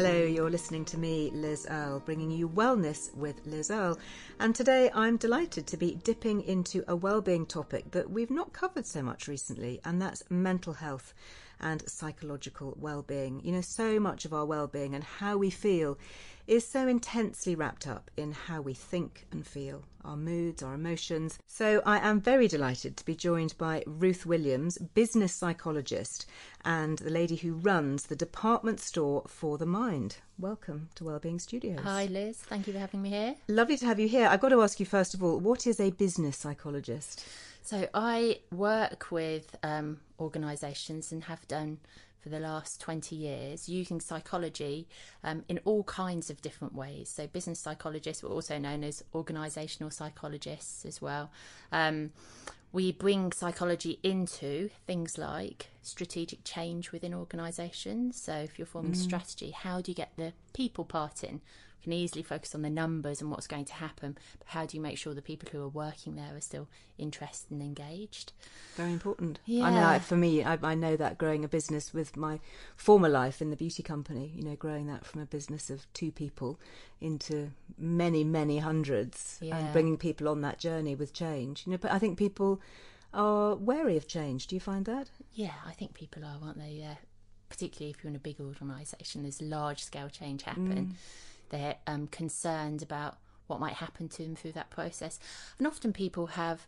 Hello, 0.00 0.22
you're 0.22 0.48
listening 0.48 0.84
to 0.84 0.96
me, 0.96 1.28
Liz 1.34 1.66
Earle, 1.68 1.98
bringing 1.98 2.30
you 2.30 2.48
Wellness 2.48 3.12
with 3.16 3.44
Liz 3.44 3.68
Earle. 3.68 3.98
And 4.38 4.54
today 4.54 4.92
I'm 4.94 5.16
delighted 5.16 5.66
to 5.66 5.76
be 5.76 5.96
dipping 5.96 6.40
into 6.42 6.84
a 6.86 6.94
well-being 6.94 7.46
topic 7.46 7.90
that 7.90 8.08
we've 8.08 8.30
not 8.30 8.52
covered 8.52 8.86
so 8.86 9.02
much 9.02 9.26
recently, 9.26 9.80
and 9.84 10.00
that's 10.00 10.22
mental 10.30 10.74
health 10.74 11.14
and 11.58 11.82
psychological 11.88 12.76
well-being. 12.78 13.40
You 13.42 13.50
know, 13.50 13.60
so 13.60 13.98
much 13.98 14.24
of 14.24 14.32
our 14.32 14.46
well-being 14.46 14.94
and 14.94 15.02
how 15.02 15.36
we 15.36 15.50
feel 15.50 15.98
is 16.48 16.66
so 16.66 16.88
intensely 16.88 17.54
wrapped 17.54 17.86
up 17.86 18.10
in 18.16 18.32
how 18.32 18.62
we 18.62 18.72
think 18.72 19.26
and 19.30 19.46
feel, 19.46 19.84
our 20.02 20.16
moods, 20.16 20.62
our 20.62 20.72
emotions. 20.72 21.38
So 21.46 21.82
I 21.84 21.98
am 21.98 22.22
very 22.22 22.48
delighted 22.48 22.96
to 22.96 23.04
be 23.04 23.14
joined 23.14 23.56
by 23.58 23.84
Ruth 23.86 24.24
Williams, 24.24 24.78
business 24.78 25.34
psychologist, 25.34 26.24
and 26.64 26.98
the 26.98 27.10
lady 27.10 27.36
who 27.36 27.52
runs 27.52 28.06
the 28.06 28.16
department 28.16 28.80
store 28.80 29.24
for 29.28 29.58
the 29.58 29.66
mind. 29.66 30.16
Welcome 30.38 30.88
to 30.94 31.04
Wellbeing 31.04 31.38
Studios. 31.38 31.80
Hi, 31.82 32.06
Liz. 32.06 32.38
Thank 32.38 32.66
you 32.66 32.72
for 32.72 32.78
having 32.78 33.02
me 33.02 33.10
here. 33.10 33.36
Lovely 33.48 33.76
to 33.76 33.84
have 33.84 34.00
you 34.00 34.08
here. 34.08 34.26
I've 34.26 34.40
got 34.40 34.48
to 34.48 34.62
ask 34.62 34.80
you 34.80 34.86
first 34.86 35.12
of 35.12 35.22
all, 35.22 35.38
what 35.38 35.66
is 35.66 35.78
a 35.78 35.90
business 35.90 36.38
psychologist? 36.38 37.26
So, 37.62 37.86
I 37.92 38.40
work 38.50 39.10
with 39.10 39.54
um, 39.62 40.00
organisations 40.18 41.12
and 41.12 41.24
have 41.24 41.46
done 41.48 41.78
for 42.28 42.34
the 42.34 42.40
last 42.40 42.80
20 42.80 43.16
years 43.16 43.68
using 43.68 44.00
psychology 44.00 44.86
um, 45.24 45.44
in 45.48 45.58
all 45.64 45.82
kinds 45.84 46.28
of 46.30 46.42
different 46.42 46.74
ways. 46.74 47.08
So, 47.08 47.26
business 47.26 47.58
psychologists 47.58 48.22
were 48.22 48.28
also 48.30 48.58
known 48.58 48.84
as 48.84 49.02
organisational 49.14 49.92
psychologists 49.92 50.84
as 50.84 51.00
well. 51.00 51.30
Um, 51.72 52.10
we 52.70 52.92
bring 52.92 53.32
psychology 53.32 53.98
into 54.02 54.68
things 54.86 55.16
like 55.16 55.68
strategic 55.82 56.44
change 56.44 56.92
within 56.92 57.14
organisations. 57.14 58.20
So, 58.20 58.34
if 58.34 58.58
you're 58.58 58.66
forming 58.66 58.92
Mm. 58.92 58.96
strategy, 58.96 59.50
how 59.52 59.80
do 59.80 59.90
you 59.90 59.94
get 59.94 60.12
the 60.16 60.34
people 60.52 60.84
part 60.84 61.24
in? 61.24 61.40
Can 61.82 61.92
easily 61.92 62.22
focus 62.22 62.54
on 62.54 62.62
the 62.62 62.70
numbers 62.70 63.20
and 63.20 63.30
what's 63.30 63.46
going 63.46 63.64
to 63.66 63.72
happen, 63.74 64.18
but 64.38 64.48
how 64.48 64.66
do 64.66 64.76
you 64.76 64.80
make 64.82 64.98
sure 64.98 65.14
the 65.14 65.22
people 65.22 65.48
who 65.52 65.62
are 65.62 65.68
working 65.68 66.16
there 66.16 66.34
are 66.36 66.40
still 66.40 66.68
interested 66.98 67.50
and 67.52 67.62
engaged? 67.62 68.32
Very 68.76 68.92
important. 68.92 69.38
I 69.46 69.50
Yeah. 69.50 69.70
know 69.70 69.86
I- 69.86 69.98
for 70.00 70.16
me, 70.16 70.42
I, 70.42 70.58
I 70.62 70.74
know 70.74 70.96
that 70.96 71.18
growing 71.18 71.44
a 71.44 71.48
business 71.48 71.94
with 71.94 72.16
my 72.16 72.40
former 72.76 73.08
life 73.08 73.40
in 73.40 73.50
the 73.50 73.56
beauty 73.56 73.82
company, 73.82 74.32
you 74.34 74.42
know, 74.42 74.56
growing 74.56 74.86
that 74.88 75.06
from 75.06 75.20
a 75.22 75.26
business 75.26 75.70
of 75.70 75.86
two 75.92 76.10
people 76.10 76.58
into 77.00 77.52
many, 77.78 78.24
many 78.24 78.58
hundreds 78.58 79.38
Yeah. 79.40 79.56
and 79.56 79.72
bringing 79.72 79.96
people 79.96 80.28
on 80.28 80.40
that 80.40 80.58
journey 80.58 80.94
with 80.96 81.12
change. 81.12 81.64
You 81.66 81.72
know, 81.72 81.78
but 81.78 81.92
I 81.92 81.98
think 82.00 82.18
people 82.18 82.60
are 83.14 83.54
wary 83.54 83.96
of 83.96 84.06
change. 84.08 84.48
Do 84.48 84.56
you 84.56 84.60
find 84.60 84.84
that? 84.86 85.08
Yeah, 85.32 85.54
I 85.64 85.72
think 85.72 85.94
people 85.94 86.24
are, 86.24 86.38
aren't 86.42 86.58
they? 86.58 86.72
Yeah. 86.72 86.96
Particularly 87.48 87.90
if 87.90 88.02
you're 88.04 88.10
in 88.10 88.16
a 88.16 88.18
big 88.18 88.40
organisation, 88.40 89.22
there's 89.22 89.40
large 89.40 89.82
scale 89.82 90.10
change 90.10 90.42
happen. 90.42 90.92
Mm. 90.92 90.94
They're 91.50 91.76
um, 91.86 92.06
concerned 92.08 92.82
about 92.82 93.18
what 93.46 93.60
might 93.60 93.74
happen 93.74 94.08
to 94.10 94.22
them 94.22 94.36
through 94.36 94.52
that 94.52 94.70
process. 94.70 95.18
And 95.58 95.66
often 95.66 95.92
people 95.92 96.28
have, 96.28 96.66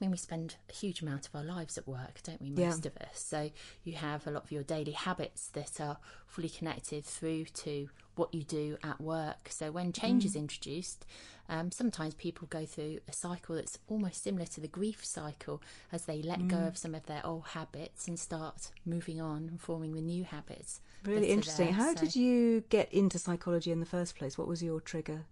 mean, 0.00 0.10
we 0.10 0.16
spend 0.16 0.56
a 0.68 0.72
huge 0.72 1.02
amount 1.02 1.26
of 1.28 1.34
our 1.34 1.42
lives 1.44 1.76
at 1.76 1.86
work, 1.88 2.20
don't 2.22 2.40
we? 2.40 2.48
Yeah. 2.48 2.68
Most 2.70 2.86
of 2.86 2.96
us. 2.98 3.20
So 3.20 3.50
you 3.84 3.94
have 3.94 4.26
a 4.26 4.30
lot 4.30 4.44
of 4.44 4.52
your 4.52 4.62
daily 4.62 4.92
habits 4.92 5.48
that 5.48 5.80
are 5.80 5.98
fully 6.26 6.48
connected 6.48 7.04
through 7.04 7.46
to 7.46 7.88
what 8.14 8.32
you 8.34 8.42
do 8.42 8.76
at 8.82 9.00
work. 9.00 9.48
So 9.50 9.70
when 9.70 9.92
change 9.92 10.24
is 10.24 10.34
introduced, 10.36 11.06
um, 11.48 11.70
sometimes 11.70 12.14
people 12.14 12.46
go 12.50 12.66
through 12.66 12.98
a 13.08 13.12
cycle 13.12 13.54
that's 13.54 13.78
almost 13.88 14.22
similar 14.22 14.44
to 14.46 14.60
the 14.60 14.68
grief 14.68 15.04
cycle 15.04 15.62
as 15.92 16.04
they 16.04 16.20
let 16.22 16.48
go 16.48 16.58
of 16.58 16.76
some 16.76 16.94
of 16.94 17.06
their 17.06 17.24
old 17.24 17.46
habits 17.48 18.06
and 18.08 18.18
start 18.18 18.70
moving 18.84 19.20
on 19.20 19.48
and 19.48 19.60
forming 19.60 19.94
the 19.94 20.00
new 20.00 20.24
habits. 20.24 20.80
Really 21.04 21.28
interesting. 21.28 21.66
there. 21.66 21.74
How 21.74 21.94
So- 21.94 22.00
did 22.02 22.16
you 22.16 22.62
get 22.68 22.92
into 22.92 23.18
psychology 23.18 23.70
in 23.70 23.80
the 23.80 23.86
first 23.86 24.16
place? 24.16 24.36
What 24.36 24.48
was 24.48 24.62
your 24.62 24.80
trigger? 24.80 25.24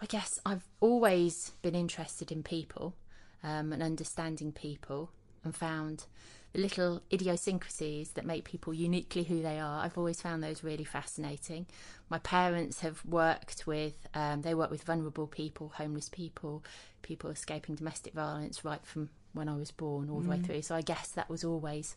I 0.00 0.06
guess 0.06 0.40
I've 0.46 0.64
always 0.80 1.52
been 1.62 1.74
interested 1.74 2.30
in 2.32 2.42
people 2.42 2.94
um, 3.42 3.72
and 3.72 3.82
understanding 3.82 4.52
people 4.52 5.10
and 5.44 5.54
found 5.54 6.06
the 6.52 6.60
little 6.60 7.02
idiosyncrasies 7.12 8.10
that 8.12 8.24
make 8.24 8.44
people 8.44 8.72
uniquely 8.72 9.24
who 9.24 9.42
they 9.42 9.58
are. 9.58 9.84
I've 9.84 9.98
always 9.98 10.20
found 10.20 10.42
those 10.42 10.64
really 10.64 10.84
fascinating. 10.84 11.66
My 12.08 12.18
parents 12.18 12.80
have 12.80 13.04
worked 13.04 13.66
with, 13.66 14.08
um, 14.14 14.42
they 14.42 14.54
work 14.54 14.70
with 14.70 14.82
vulnerable 14.82 15.26
people, 15.26 15.72
homeless 15.76 16.08
people, 16.08 16.64
people 17.02 17.30
escaping 17.30 17.74
domestic 17.74 18.14
violence 18.14 18.64
right 18.64 18.84
from 18.84 19.10
when 19.34 19.48
I 19.48 19.56
was 19.56 19.70
born 19.70 20.08
all 20.08 20.20
the 20.20 20.30
way 20.30 20.38
through. 20.38 20.62
So 20.62 20.74
I 20.74 20.80
guess 20.80 21.08
that 21.08 21.28
was 21.28 21.44
always, 21.44 21.96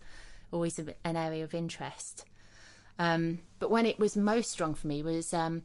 always 0.51 0.77
a, 0.79 0.93
an 1.05 1.15
area 1.15 1.43
of 1.45 1.53
interest. 1.53 2.25
Um, 2.99 3.39
but 3.59 3.71
when 3.71 3.85
it 3.85 3.99
was 3.99 4.17
most 4.17 4.51
strong 4.51 4.75
for 4.75 4.87
me 4.87 5.01
was 5.01 5.33
um, 5.33 5.63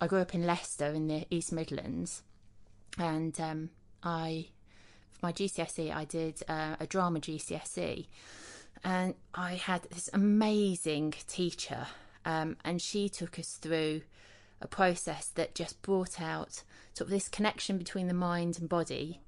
I 0.00 0.06
grew 0.06 0.20
up 0.20 0.34
in 0.34 0.46
Leicester 0.46 0.86
in 0.86 1.08
the 1.08 1.26
East 1.30 1.50
Midlands, 1.52 2.22
and 2.98 3.38
um, 3.40 3.70
I 4.02 4.48
for 5.18 5.26
my 5.26 5.32
GCSE 5.32 5.94
I 5.94 6.04
did 6.04 6.42
uh, 6.48 6.76
a 6.80 6.86
drama 6.86 7.20
GCSE, 7.20 8.06
and 8.84 9.14
I 9.34 9.54
had 9.54 9.82
this 9.90 10.08
amazing 10.12 11.14
teacher, 11.26 11.86
um, 12.24 12.56
and 12.64 12.80
she 12.80 13.08
took 13.08 13.38
us 13.38 13.54
through 13.54 14.02
a 14.60 14.66
process 14.66 15.26
that 15.34 15.54
just 15.54 15.80
brought 15.82 16.20
out 16.20 16.62
sort 16.94 17.06
of 17.06 17.10
this 17.10 17.28
connection 17.28 17.78
between 17.78 18.08
the 18.08 18.14
mind 18.14 18.58
and 18.58 18.68
body 18.68 19.20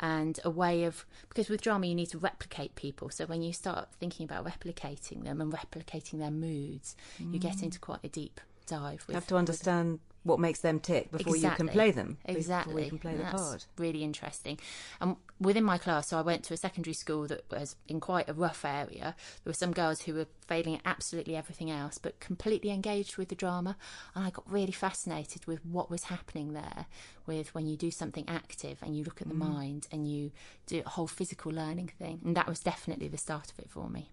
and 0.00 0.40
a 0.44 0.50
way 0.50 0.84
of 0.84 1.06
because 1.28 1.48
with 1.48 1.62
drama 1.62 1.86
you 1.86 1.94
need 1.94 2.10
to 2.10 2.18
replicate 2.18 2.74
people. 2.74 3.08
So 3.10 3.26
when 3.26 3.42
you 3.42 3.52
start 3.52 3.88
thinking 3.98 4.24
about 4.24 4.44
replicating 4.44 5.24
them 5.24 5.40
and 5.40 5.52
replicating 5.52 6.18
their 6.18 6.30
moods 6.30 6.96
you 7.18 7.38
get 7.38 7.62
into 7.62 7.78
quite 7.78 8.00
a 8.02 8.08
deep 8.08 8.40
dive 8.66 9.04
with, 9.06 9.10
You 9.10 9.14
have 9.14 9.26
to 9.28 9.36
understand 9.36 10.00
what 10.24 10.40
makes 10.40 10.60
them 10.60 10.80
tick 10.80 11.10
before 11.10 11.36
you 11.36 11.50
can 11.50 11.68
play 11.68 11.90
them. 11.90 12.16
Exactly. 12.24 12.72
Before 12.72 12.84
you 12.84 12.88
can 12.90 12.98
play 12.98 13.12
the 13.16 13.22
That's 13.22 13.42
part. 13.42 13.66
Really 13.78 14.02
interesting. 14.02 14.58
And 15.00 15.16
within 15.38 15.64
my 15.64 15.78
class, 15.78 16.08
so 16.08 16.18
I 16.18 16.22
went 16.22 16.44
to 16.44 16.54
a 16.54 16.56
secondary 16.56 16.94
school 16.94 17.26
that 17.26 17.44
was 17.50 17.76
in 17.86 18.00
quite 18.00 18.28
a 18.28 18.32
rough 18.32 18.64
area. 18.64 19.14
There 19.44 19.50
were 19.50 19.52
some 19.52 19.72
girls 19.72 20.00
who 20.02 20.14
were 20.14 20.26
failing 20.46 20.76
at 20.76 20.80
absolutely 20.86 21.36
everything 21.36 21.70
else, 21.70 21.98
but 21.98 22.20
completely 22.20 22.70
engaged 22.70 23.18
with 23.18 23.28
the 23.28 23.34
drama. 23.34 23.76
And 24.14 24.24
I 24.24 24.30
got 24.30 24.50
really 24.50 24.72
fascinated 24.72 25.46
with 25.46 25.64
what 25.64 25.90
was 25.90 26.04
happening 26.04 26.54
there. 26.54 26.86
With 27.26 27.54
when 27.54 27.66
you 27.66 27.76
do 27.76 27.90
something 27.90 28.24
active 28.28 28.78
and 28.82 28.96
you 28.96 29.04
look 29.04 29.20
at 29.20 29.28
the 29.28 29.34
Mm. 29.34 29.38
mind 29.38 29.88
and 29.92 30.10
you 30.10 30.32
do 30.66 30.82
a 30.84 30.88
whole 30.88 31.06
physical 31.06 31.52
learning 31.52 31.92
thing, 31.98 32.20
and 32.24 32.36
that 32.36 32.48
was 32.48 32.60
definitely 32.60 33.08
the 33.08 33.18
start 33.18 33.52
of 33.52 33.58
it 33.58 33.70
for 33.70 33.90
me. 33.90 34.10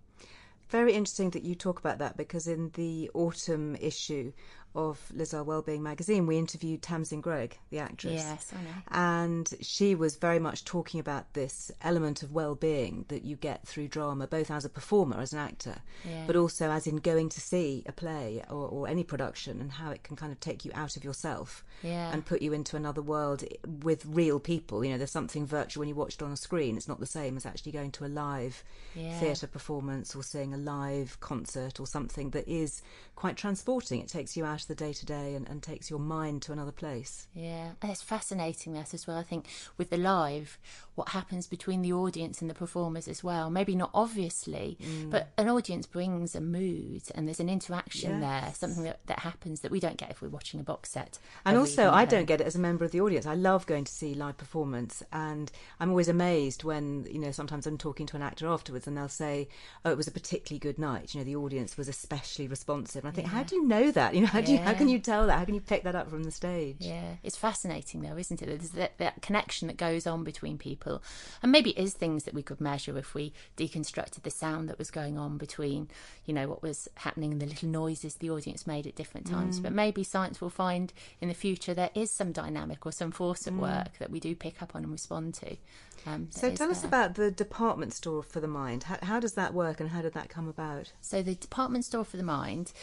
Very 0.69 0.94
interesting 0.94 1.31
that 1.31 1.44
you 1.44 1.53
talk 1.53 1.80
about 1.80 1.97
that 1.97 2.15
because 2.15 2.47
in 2.47 2.71
the 2.75 3.12
autumn 3.13 3.75
issue 3.75 4.31
of 4.75 5.00
Liz 5.13 5.33
Earle 5.33 5.45
Wellbeing 5.45 5.83
magazine, 5.83 6.25
we 6.25 6.38
interviewed 6.38 6.81
Tamsin 6.81 7.21
Greig, 7.21 7.57
the 7.69 7.79
actress. 7.79 8.13
Yes, 8.13 8.51
I 8.53 8.62
know. 8.63 8.69
And 8.91 9.53
she 9.62 9.95
was 9.95 10.15
very 10.15 10.39
much 10.39 10.63
talking 10.65 11.00
about 11.00 11.33
this 11.33 11.71
element 11.81 12.23
of 12.23 12.31
well-being 12.31 13.06
that 13.09 13.23
you 13.23 13.35
get 13.35 13.68
through 13.68 13.88
drama, 13.89 14.27
both 14.27 14.50
as 14.51 14.65
a 14.65 14.69
performer, 14.69 15.19
as 15.19 15.33
an 15.33 15.39
actor, 15.39 15.75
Yeah. 16.07 16.23
but 16.27 16.35
also 16.35 16.69
as 16.71 16.88
in 16.88 16.97
going 16.97 17.29
to 17.29 17.41
see 17.41 17.83
a 17.85 17.91
play 17.91 18.44
or, 18.50 18.68
or 18.68 18.88
any 18.88 19.03
production, 19.03 19.59
and 19.59 19.71
how 19.71 19.91
it 19.91 20.03
can 20.03 20.15
kind 20.15 20.31
of 20.31 20.39
take 20.39 20.63
you 20.65 20.71
out 20.73 20.95
of 20.97 21.03
yourself 21.03 21.63
Yeah. 21.83 22.12
and 22.12 22.25
put 22.25 22.41
you 22.41 22.53
into 22.53 22.75
another 22.77 23.01
world 23.01 23.44
with 23.83 24.06
real 24.06 24.39
people. 24.39 24.83
You 24.85 24.91
know, 24.91 24.97
there's 24.97 25.12
something 25.12 25.45
virtual 25.45 25.81
when 25.81 25.89
you 25.89 25.95
watch 25.95 26.15
it 26.15 26.21
on 26.23 26.31
a 26.31 26.38
screen. 26.38 26.77
It's 26.77 26.88
not 26.88 27.00
the 27.00 27.06
same 27.06 27.35
as 27.38 27.45
actually 27.45 27.71
going 27.73 27.91
to 27.91 28.06
a 28.06 28.07
live 28.07 28.63
Yeah. 28.95 29.19
theatre 29.19 29.47
performance 29.47 30.15
or 30.15 30.23
seeing 30.23 30.53
a 30.53 30.57
live 30.57 31.19
concert 31.19 31.79
or 31.79 31.88
something 31.88 32.29
that 32.31 32.47
is 32.47 32.81
quite 33.15 33.38
transporting. 33.38 34.00
It 34.00 34.07
takes 34.07 34.35
you 34.38 34.45
out 34.45 34.60
of 34.63 34.67
the 34.77 34.83
day 34.85 34.93
to 34.93 35.05
day 35.05 35.35
and 35.35 35.61
takes 35.63 35.89
your 35.89 35.99
mind 35.99 36.41
to 36.43 36.51
another 36.51 36.71
place. 36.71 37.27
Yeah, 37.33 37.71
and 37.81 37.91
it's 37.91 38.01
fascinating 38.01 38.73
that 38.73 38.93
as 38.93 39.05
well. 39.07 39.17
I 39.17 39.23
think 39.23 39.47
with 39.77 39.89
the 39.89 39.97
live, 39.97 40.57
what 40.95 41.09
happens 41.09 41.47
between 41.47 41.81
the 41.81 41.93
audience 41.93 42.41
and 42.41 42.49
the 42.49 42.53
performers 42.53 43.07
as 43.07 43.23
well. 43.23 43.49
Maybe 43.49 43.75
not 43.75 43.91
obviously, 43.93 44.77
Mm. 44.81 45.09
but 45.09 45.29
an 45.37 45.47
audience 45.49 45.87
brings 45.87 46.35
a 46.35 46.41
mood 46.41 47.03
and 47.15 47.27
there's 47.27 47.39
an 47.39 47.49
interaction 47.49 48.19
there, 48.19 48.51
something 48.55 48.83
that, 48.83 48.99
that 49.07 49.19
happens 49.19 49.61
that 49.61 49.71
we 49.71 49.79
don't 49.79 49.97
get 49.97 50.11
if 50.11 50.21
we're 50.21 50.29
watching 50.29 50.59
a 50.59 50.63
box 50.63 50.91
set. 50.91 51.17
And 51.45 51.57
also, 51.57 51.89
I 51.89 52.05
don't 52.05 52.25
get 52.25 52.41
it 52.41 52.47
as 52.47 52.55
a 52.55 52.59
member 52.59 52.85
of 52.85 52.91
the 52.91 53.01
audience. 53.01 53.25
I 53.25 53.35
love 53.35 53.65
going 53.65 53.83
to 53.85 53.91
see 53.91 54.13
live 54.13 54.37
performance, 54.37 55.01
and 55.11 55.51
I'm 55.79 55.89
always 55.89 56.07
amazed 56.07 56.63
when 56.63 57.05
you 57.09 57.19
know 57.19 57.31
sometimes 57.31 57.65
I'm 57.67 57.77
talking 57.77 58.05
to 58.07 58.15
an 58.15 58.21
actor 58.21 58.47
afterwards, 58.47 58.87
and 58.87 58.95
they'll 58.97 59.07
say, 59.07 59.47
"Oh, 59.85 59.91
it 59.91 59.97
was 59.97 60.07
a 60.07 60.11
particularly 60.11 60.59
good 60.59 60.77
night." 60.79 61.13
You 61.13 61.21
know, 61.21 61.25
the 61.25 61.35
audience 61.35 61.77
was 61.77 61.87
especially 61.87 62.47
responsive. 62.47 63.03
And 63.05 63.11
I 63.11 63.15
think, 63.15 63.27
how 63.27 63.43
do 63.43 63.55
you 63.55 63.67
know 63.67 63.91
that? 63.91 64.13
You 64.15 64.21
know, 64.21 64.27
how 64.27 64.41
do 64.41 64.50
you, 64.51 64.57
how 64.59 64.74
can 64.74 64.88
you 64.88 65.00
tell 65.00 65.27
that? 65.27 65.38
How 65.38 65.45
can 65.45 65.53
you 65.56 65.62
pick 65.62 65.83
that 65.83 65.95
up 65.95 66.09
from 66.09 66.24
the 66.24 66.31
stage? 66.31 66.77
Yeah, 66.80 67.15
it's 67.24 67.36
fascinating 67.36 68.01
though, 68.01 68.18
isn't 68.18 68.42
it? 68.42 68.45
There's 68.45 68.69
that, 68.71 68.98
that 69.00 69.21
connection 69.21 69.68
that 69.68 69.77
goes 69.77 70.07
on 70.07 70.24
between 70.24 70.57
people, 70.57 71.03
and 71.44 71.51
maybe 71.51 71.71
it 71.71 71.81
is 71.81 71.94
things 71.94 72.24
that 72.24 72.33
we 72.33 72.44
could 72.44 72.62
measure 72.62 72.98
if 72.98 73.13
we 73.13 73.33
deconstructed 73.57 74.24
the 74.24 74.31
sound 74.31 74.69
that 74.69 74.77
was 74.77 74.92
going 74.92 75.18
on 75.18 75.38
between, 75.38 75.89
you 76.25 76.33
know, 76.33 76.48
what 76.48 76.63
was 76.63 76.88
happening 76.95 77.33
and 77.33 77.42
the 77.42 77.45
little 77.45 77.69
noises 77.69 78.15
the 78.15 78.30
audience 78.30 78.65
made 78.65 78.88
at 78.88 78.95
different 78.95 79.27
times. 79.27 79.59
Mm. 79.59 79.63
But 79.63 79.74
maybe 79.74 80.03
science 80.03 80.39
will 80.39 80.50
find 80.50 80.94
in 81.19 81.27
the 81.27 81.33
future 81.33 81.74
there 81.74 81.92
is 81.94 82.09
some 82.09 82.31
dynamic 82.31 82.86
or 82.86 82.92
some 82.92 83.12
force 83.12 83.47
at 83.47 83.54
work 83.54 83.97
that 84.00 84.12
we 84.12 84.19
do 84.19 84.33
pick 84.36 84.62
up 84.62 84.75
on 84.75 84.83
and 84.83 84.92
respond 84.92 85.33
to. 85.36 85.57
Um, 86.06 86.21
Mm. 86.21 86.33
So 86.33 86.51
tell 86.51 86.71
us 86.71 86.83
about 86.83 87.15
the 87.15 87.31
department 87.31 87.94
store 87.94 88.24
for 88.24 88.39
the 88.39 88.47
mind. 88.47 88.83
How, 88.83 88.97
how 89.01 89.19
does 89.19 89.33
that 89.33 89.54
work, 89.54 89.80
and 89.80 89.89
how 89.89 90.01
did 90.01 90.13
that 90.13 90.30
come 90.30 90.47
about? 90.47 90.92
So 91.01 91.21
the 91.21 91.36
department 91.36 91.86
store 91.86 92.06
for 92.06 92.18
the 92.18 92.24
mind 92.24 92.74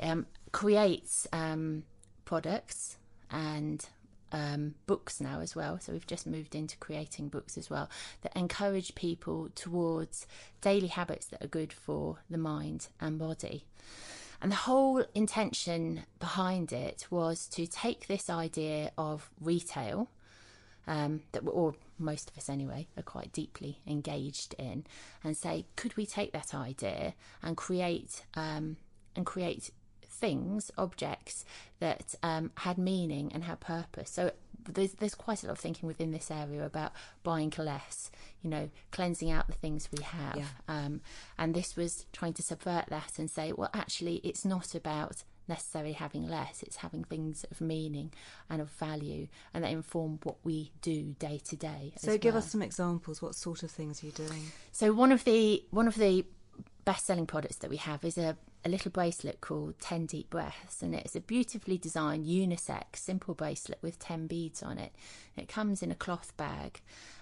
um, 0.00 0.26
creates 0.52 1.26
um, 1.32 1.84
products 2.24 2.98
and 3.30 3.88
um, 4.32 4.74
books 4.86 5.20
now 5.20 5.40
as 5.40 5.56
well. 5.56 5.78
So 5.80 5.92
we've 5.92 6.06
just 6.06 6.26
moved 6.26 6.54
into 6.54 6.76
creating 6.76 7.28
books 7.28 7.58
as 7.58 7.68
well 7.68 7.90
that 8.22 8.36
encourage 8.36 8.94
people 8.94 9.48
towards 9.54 10.26
daily 10.60 10.88
habits 10.88 11.26
that 11.26 11.42
are 11.44 11.48
good 11.48 11.72
for 11.72 12.18
the 12.28 12.38
mind 12.38 12.88
and 13.00 13.18
body. 13.18 13.64
And 14.42 14.50
the 14.50 14.56
whole 14.56 15.04
intention 15.14 16.04
behind 16.18 16.72
it 16.72 17.06
was 17.10 17.46
to 17.48 17.66
take 17.66 18.06
this 18.06 18.30
idea 18.30 18.90
of 18.96 19.30
retail 19.40 20.08
um, 20.86 21.22
that 21.32 21.44
we're 21.44 21.52
all, 21.52 21.76
most 21.98 22.30
of 22.30 22.38
us 22.38 22.48
anyway, 22.48 22.88
are 22.96 23.02
quite 23.02 23.32
deeply 23.32 23.80
engaged 23.86 24.54
in, 24.58 24.86
and 25.22 25.36
say, 25.36 25.66
could 25.76 25.96
we 25.96 26.06
take 26.06 26.32
that 26.32 26.54
idea 26.54 27.14
and 27.42 27.56
create 27.56 28.24
um, 28.34 28.76
and 29.14 29.26
create 29.26 29.70
things, 30.20 30.70
objects 30.76 31.44
that 31.80 32.14
um, 32.22 32.50
had 32.58 32.76
meaning 32.78 33.30
and 33.34 33.44
had 33.44 33.58
purpose? 33.60 34.10
So 34.10 34.30
there's 34.68 34.92
there's 34.94 35.14
quite 35.14 35.42
a 35.42 35.46
lot 35.46 35.52
of 35.52 35.58
thinking 35.58 35.86
within 35.86 36.10
this 36.12 36.30
area 36.30 36.64
about 36.64 36.92
buying 37.22 37.52
less, 37.58 38.10
you 38.42 38.50
know, 38.50 38.68
cleansing 38.92 39.30
out 39.30 39.46
the 39.46 39.54
things 39.54 39.88
we 39.96 40.02
have, 40.04 40.36
Yeah. 40.36 40.46
um, 40.68 41.00
and 41.38 41.54
this 41.54 41.76
was 41.76 42.06
trying 42.12 42.34
to 42.34 42.42
subvert 42.42 42.86
that 42.88 43.18
and 43.18 43.30
say, 43.30 43.52
well, 43.52 43.70
actually, 43.74 44.16
it's 44.28 44.44
not 44.44 44.74
about 44.74 45.24
necessarily 45.48 45.94
having 45.94 46.28
less 46.28 46.62
it's 46.62 46.76
having 46.76 47.02
things 47.02 47.44
of 47.50 47.60
meaning 47.60 48.12
and 48.48 48.62
of 48.62 48.68
value 48.70 49.26
and 49.52 49.64
that 49.64 49.72
inform 49.72 50.20
what 50.22 50.36
we 50.44 50.70
do 50.80 51.16
day 51.18 51.40
to 51.44 51.56
day 51.56 51.92
So 51.96 52.16
give 52.18 52.34
well. 52.34 52.42
us 52.44 52.52
some 52.52 52.62
examples. 52.62 53.20
What 53.20 53.34
sort 53.34 53.64
of 53.64 53.70
things 53.72 54.00
are 54.00 54.06
you 54.06 54.12
doing? 54.12 54.52
so 54.70 54.92
one 54.92 55.10
of 55.10 55.24
the 55.24 55.64
one 55.72 55.88
of 55.88 55.96
the 55.96 56.24
best 56.84 57.04
selling 57.06 57.26
products 57.26 57.56
that 57.56 57.70
we 57.70 57.78
have 57.78 58.04
is 58.04 58.16
a, 58.16 58.36
a 58.64 58.68
little 58.68 58.90
bracelet 58.90 59.40
called 59.40 59.78
10 59.80 60.06
deep 60.06 60.28
breaths 60.30 60.82
and 60.82 60.94
it's 60.94 61.16
a 61.16 61.20
beautifully 61.20 61.78
designed 61.78 62.26
unisex 62.26 62.96
simple 62.96 63.34
bracelet 63.34 63.78
with 63.82 63.98
10 63.98 64.26
beads 64.26 64.62
on 64.62 64.76
it 64.78 64.92
it 65.36 65.48
comes 65.48 65.82
in 65.82 65.90
a 65.90 65.94
cloth 65.94 66.36
bag 66.36 66.80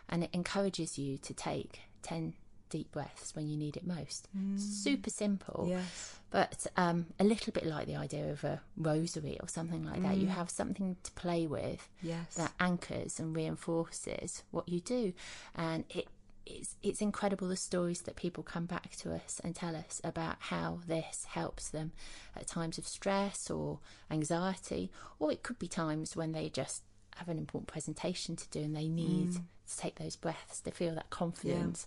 and 0.09 0.25
it 0.25 0.31
encourages 0.33 0.99
you 0.99 1.17
to 1.19 1.33
take 1.35 1.81
10 2.03 2.35
deep 2.71 2.91
breaths 2.93 3.35
when 3.37 3.49
you 3.49 3.57
need 3.57 3.77
it 3.77 3.87
most 3.87 4.29
super 4.57 5.11
simple 5.11 5.67
Yes. 5.69 6.17
but 6.31 6.67
um, 6.77 7.07
a 7.19 7.25
little 7.25 7.53
bit 7.53 7.65
like 7.65 7.87
the 7.87 7.97
idea 7.97 8.31
of 8.31 8.45
a 8.45 8.61
rosary 8.77 9.39
or 9.41 9.49
something 9.49 9.85
like 9.85 10.03
that. 10.03 10.17
You 10.19 10.27
Mm. 10.27 10.31
have 10.41 10.51
something 10.51 10.97
to 11.03 11.11
play 11.13 11.47
with 11.47 11.89
Yes. 12.03 12.35
that 12.35 12.53
anchors 12.61 13.19
and 13.19 13.35
reinforces 13.35 14.43
what 14.51 14.69
you 14.69 14.81
do, 14.81 15.15
and 15.55 15.85
it. 15.91 16.09
It's, 16.51 16.77
it's 16.83 17.01
incredible 17.03 17.49
the 17.49 17.57
stories 17.57 18.03
that 18.03 18.17
people 18.17 18.43
come 18.43 18.65
back 18.67 18.97
to 18.97 19.15
us 19.15 19.41
and 19.45 19.55
tell 19.55 19.77
us 19.77 20.01
about 20.03 20.37
how 20.41 20.81
this 20.87 21.25
helps 21.29 21.69
them 21.69 21.93
at 22.35 22.47
times 22.47 22.79
of 22.79 22.87
stress 22.89 23.51
or 23.51 23.81
anxiety, 24.11 24.91
or 25.19 25.31
it 25.31 25.43
could 25.43 25.59
be 25.59 25.69
times 25.69 26.17
when 26.17 26.33
they 26.33 26.49
just 26.49 26.83
have 27.17 27.29
an 27.29 27.39
important 27.39 27.69
presentation 27.69 28.35
to 28.37 28.49
do 28.51 28.61
and 28.61 28.75
they 28.75 28.89
need 28.89 29.31
Mm. 29.31 29.43
to 29.69 29.77
take 29.77 29.97
those 29.99 30.17
breaths 30.17 30.61
to 30.63 30.71
feel 30.71 30.95
that 30.95 31.11
confidence 31.11 31.87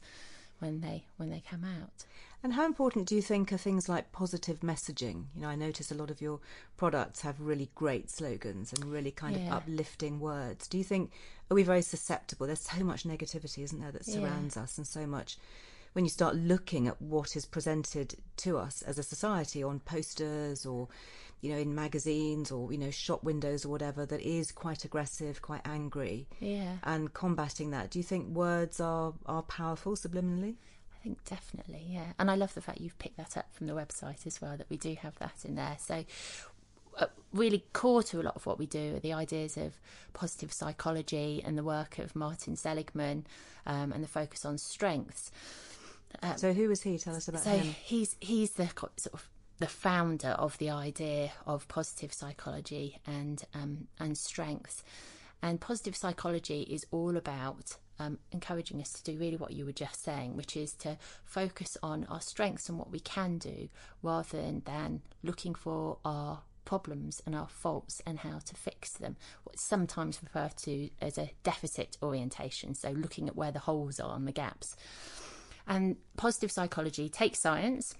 when 0.59 0.81
they 0.81 1.05
when 1.17 1.29
they 1.31 1.41
come 1.49 1.63
out. 1.63 2.05
And 2.43 2.53
how 2.53 2.65
important 2.65 3.07
do 3.07 3.15
you 3.15 3.21
think 3.21 3.51
are 3.53 3.57
things 3.57 3.87
like 3.87 4.11
positive 4.11 4.59
messaging? 4.61 5.25
You 5.35 5.41
know, 5.41 5.47
I 5.49 5.55
notice 5.55 5.91
a 5.91 5.95
lot 5.95 6.09
of 6.11 6.21
your 6.21 6.39
products 6.75 7.21
have 7.21 7.39
really 7.39 7.69
great 7.75 8.09
slogans 8.09 8.73
and 8.73 8.85
really 8.85 9.11
kind 9.11 9.37
Yeah. 9.37 9.47
of 9.47 9.57
uplifting 9.63 10.19
words. 10.19 10.67
Do 10.67 10.77
you 10.77 10.83
think 10.83 11.11
are 11.51 11.55
we 11.55 11.63
very 11.63 11.81
susceptible? 11.81 12.47
There's 12.47 12.61
so 12.61 12.83
much 12.83 13.03
negativity, 13.03 13.63
isn't 13.63 13.79
there, 13.79 13.91
that 13.91 14.07
Yeah. 14.07 14.15
surrounds 14.15 14.55
us, 14.57 14.77
and 14.77 14.87
so 14.87 15.05
much 15.05 15.37
when 15.93 16.05
you 16.05 16.09
start 16.09 16.35
looking 16.37 16.87
at 16.87 17.01
what 17.01 17.35
is 17.35 17.45
presented 17.45 18.15
to 18.37 18.57
us 18.57 18.81
as 18.83 18.97
a 18.97 19.03
society 19.03 19.61
on 19.61 19.81
posters 19.81 20.65
or 20.65 20.87
you 21.41 21.51
know 21.51 21.57
in 21.57 21.75
magazines 21.75 22.49
or 22.51 22.71
you 22.71 22.77
know 22.77 22.89
shop 22.91 23.23
windows 23.25 23.65
or 23.65 23.69
whatever 23.69 24.05
that 24.05 24.21
is 24.21 24.53
quite 24.53 24.85
aggressive 24.85 25.41
quite 25.41 25.59
angry 25.65 26.27
Yeah. 26.39 26.77
and 26.83 27.13
combating 27.13 27.71
that 27.71 27.89
do 27.89 27.99
you 27.99 28.03
think 28.03 28.29
words 28.33 28.79
are 28.79 29.13
are 29.25 29.41
powerful 29.43 29.97
subliminally 29.97 30.55
I 30.95 31.03
think 31.03 31.25
definitely, 31.25 31.83
yeah. 31.89 32.13
And 32.19 32.29
I 32.29 32.35
love 32.35 32.53
the 32.53 32.61
fact 32.61 32.79
you've 32.79 32.99
picked 32.99 33.17
that 33.17 33.35
up 33.35 33.51
from 33.55 33.65
the 33.65 33.73
website 33.73 34.27
as 34.27 34.39
well, 34.39 34.55
that 34.55 34.69
we 34.69 34.77
do 34.77 34.93
have 35.01 35.17
that 35.17 35.33
in 35.43 35.55
there. 35.55 35.75
So, 35.79 36.05
really 37.33 37.63
core 37.73 38.03
to 38.03 38.19
a 38.19 38.23
lot 38.23 38.35
of 38.35 38.45
what 38.45 38.59
we 38.59 38.65
do 38.65 38.95
are 38.95 38.99
the 38.99 39.13
ideas 39.13 39.57
of 39.57 39.79
positive 40.13 40.51
psychology 40.51 41.41
and 41.45 41.57
the 41.57 41.63
work 41.63 41.97
of 41.97 42.15
Martin 42.15 42.55
Seligman 42.55 43.25
um, 43.65 43.91
and 43.91 44.03
the 44.03 44.07
focus 44.07 44.45
on 44.45 44.57
strengths. 44.57 45.31
so 46.35 46.53
who 46.53 46.67
was 46.67 46.81
he 46.81 46.97
tell 46.97 47.15
us 47.15 47.27
about 47.27 47.41
So 47.41 47.51
him 47.51 47.75
he's 47.83 48.15
he's 48.19 48.51
the 48.51 48.67
sort 48.97 49.13
of 49.13 49.29
the 49.59 49.67
founder 49.67 50.29
of 50.29 50.57
the 50.57 50.71
idea 50.71 51.31
of 51.45 51.67
positive 51.67 52.11
psychology 52.11 52.99
and 53.05 53.43
um, 53.53 53.87
and 53.99 54.17
strengths. 54.17 54.83
And 55.43 55.59
positive 55.59 55.95
psychology 55.95 56.61
is 56.63 56.85
all 56.91 57.17
about 57.17 57.77
um, 57.97 58.19
encouraging 58.31 58.81
us 58.81 58.91
to 58.93 59.03
do 59.03 59.17
really 59.17 59.37
what 59.37 59.51
you 59.51 59.65
were 59.65 59.71
just 59.71 60.03
saying, 60.03 60.35
which 60.35 60.55
is 60.55 60.73
to 60.73 60.97
focus 61.23 61.77
on 61.81 62.05
our 62.09 62.21
strengths 62.21 62.69
and 62.69 62.77
what 62.77 62.91
we 62.91 62.99
can 62.99 63.37
do, 63.37 63.69
rather 64.03 64.37
than, 64.41 64.61
than 64.65 65.01
looking 65.23 65.55
for 65.55 65.97
our 66.05 66.41
problems 66.65 67.21
and 67.25 67.35
our 67.35 67.47
faults 67.47 68.01
and 68.05 68.19
how 68.19 68.39
to 68.39 68.55
fix 68.55 68.91
them. 68.93 69.15
What's 69.43 69.63
sometimes 69.63 70.19
referred 70.21 70.57
to 70.57 70.89
as 71.01 71.17
a 71.17 71.31
deficit 71.43 71.97
orientation, 72.01 72.75
so 72.75 72.91
looking 72.91 73.27
at 73.27 73.35
where 73.35 73.51
the 73.51 73.59
holes 73.59 73.99
are 73.99 74.15
and 74.15 74.27
the 74.27 74.31
gaps. 74.31 74.75
And 75.67 75.97
positive 76.17 76.51
psychology 76.51 77.09
takes 77.09 77.39
science 77.39 77.95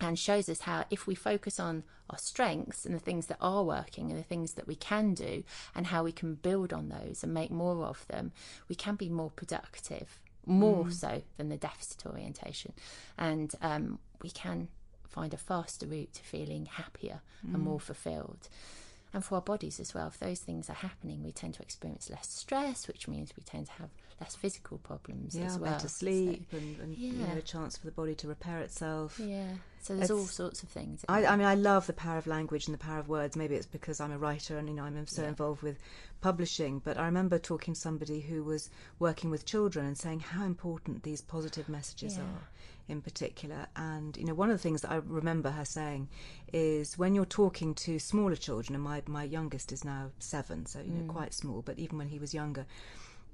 and 0.00 0.18
shows 0.18 0.48
us 0.48 0.60
how 0.62 0.84
if 0.90 1.06
we 1.06 1.14
focus 1.14 1.60
on 1.60 1.84
our 2.08 2.18
strengths 2.18 2.84
and 2.84 2.94
the 2.94 3.00
things 3.00 3.26
that 3.26 3.36
are 3.40 3.62
working 3.62 4.10
and 4.10 4.18
the 4.18 4.24
things 4.24 4.54
that 4.54 4.66
we 4.66 4.74
can 4.74 5.14
do 5.14 5.44
and 5.74 5.86
how 5.86 6.02
we 6.02 6.12
can 6.12 6.34
build 6.34 6.72
on 6.72 6.88
those 6.88 7.22
and 7.22 7.34
make 7.34 7.50
more 7.50 7.84
of 7.84 8.06
them, 8.08 8.32
we 8.68 8.74
can 8.74 8.96
be 8.96 9.08
more 9.08 9.30
productive, 9.30 10.18
more 10.46 10.90
so 10.90 11.22
than 11.36 11.48
the 11.48 11.56
deficit 11.56 12.06
orientation. 12.06 12.72
And 13.18 13.52
um, 13.60 13.98
we 14.22 14.30
can 14.30 14.68
find 15.10 15.34
a 15.34 15.36
faster 15.36 15.86
route 15.86 16.14
to 16.14 16.22
feeling 16.22 16.66
happier 16.66 17.20
and 17.42 17.56
mm. 17.56 17.60
more 17.60 17.80
fulfilled. 17.80 18.48
And 19.12 19.24
for 19.24 19.36
our 19.36 19.40
bodies 19.40 19.80
as 19.80 19.92
well, 19.92 20.06
if 20.06 20.20
those 20.20 20.38
things 20.38 20.70
are 20.70 20.74
happening, 20.74 21.24
we 21.24 21.32
tend 21.32 21.54
to 21.54 21.62
experience 21.62 22.08
less 22.10 22.28
stress, 22.28 22.86
which 22.86 23.08
means 23.08 23.32
we 23.36 23.42
tend 23.42 23.66
to 23.66 23.72
have 23.72 23.90
less 24.20 24.36
physical 24.36 24.78
problems 24.78 25.34
yeah, 25.34 25.46
as 25.46 25.58
well. 25.58 25.72
better 25.72 25.88
sleep 25.88 26.46
so, 26.50 26.58
and, 26.58 26.80
and 26.80 26.96
yeah. 26.96 27.12
you 27.12 27.26
know, 27.26 27.36
a 27.36 27.42
chance 27.42 27.76
for 27.76 27.86
the 27.86 27.92
body 27.92 28.14
to 28.14 28.28
repair 28.28 28.60
itself. 28.60 29.18
Yeah, 29.18 29.48
so 29.80 29.94
there's 29.94 30.10
it's, 30.10 30.18
all 30.18 30.26
sorts 30.26 30.62
of 30.62 30.68
things. 30.68 31.04
I, 31.08 31.26
I, 31.26 31.36
mean, 31.36 31.46
I 31.46 31.54
love 31.54 31.86
the 31.88 31.92
power 31.92 32.18
of 32.18 32.26
language 32.26 32.66
and 32.66 32.74
the 32.74 32.78
power 32.78 33.00
of 33.00 33.08
words. 33.08 33.34
Maybe 33.34 33.56
it's 33.56 33.66
because 33.66 34.00
I'm 34.00 34.12
a 34.12 34.18
writer 34.18 34.58
and 34.58 34.68
you 34.68 34.74
know 34.74 34.84
I'm 34.84 35.06
so 35.06 35.22
yeah. 35.22 35.28
involved 35.28 35.62
with 35.62 35.78
publishing. 36.20 36.80
But 36.84 36.98
I 36.98 37.06
remember 37.06 37.38
talking 37.38 37.74
to 37.74 37.80
somebody 37.80 38.20
who 38.20 38.44
was 38.44 38.70
working 38.98 39.30
with 39.30 39.46
children 39.46 39.86
and 39.86 39.98
saying 39.98 40.20
how 40.20 40.44
important 40.44 41.02
these 41.02 41.22
positive 41.22 41.68
messages 41.68 42.16
yeah. 42.16 42.22
are 42.22 42.48
in 42.88 43.02
particular. 43.02 43.66
And 43.76 44.16
you 44.16 44.24
know, 44.24 44.34
one 44.34 44.50
of 44.50 44.56
the 44.56 44.62
things 44.62 44.82
that 44.82 44.90
I 44.90 44.96
remember 44.96 45.50
her 45.50 45.64
saying 45.64 46.08
is 46.52 46.98
when 46.98 47.14
you're 47.14 47.24
talking 47.24 47.74
to 47.74 47.98
smaller 47.98 48.36
children, 48.36 48.74
and 48.74 48.84
my 48.84 49.02
my 49.06 49.24
youngest 49.24 49.72
is 49.72 49.84
now 49.84 50.10
seven, 50.18 50.66
so 50.66 50.80
you 50.80 50.92
know, 50.92 51.04
mm. 51.04 51.08
quite 51.08 51.34
small, 51.34 51.62
but 51.62 51.78
even 51.78 51.98
when 51.98 52.08
he 52.08 52.18
was 52.18 52.34
younger 52.34 52.66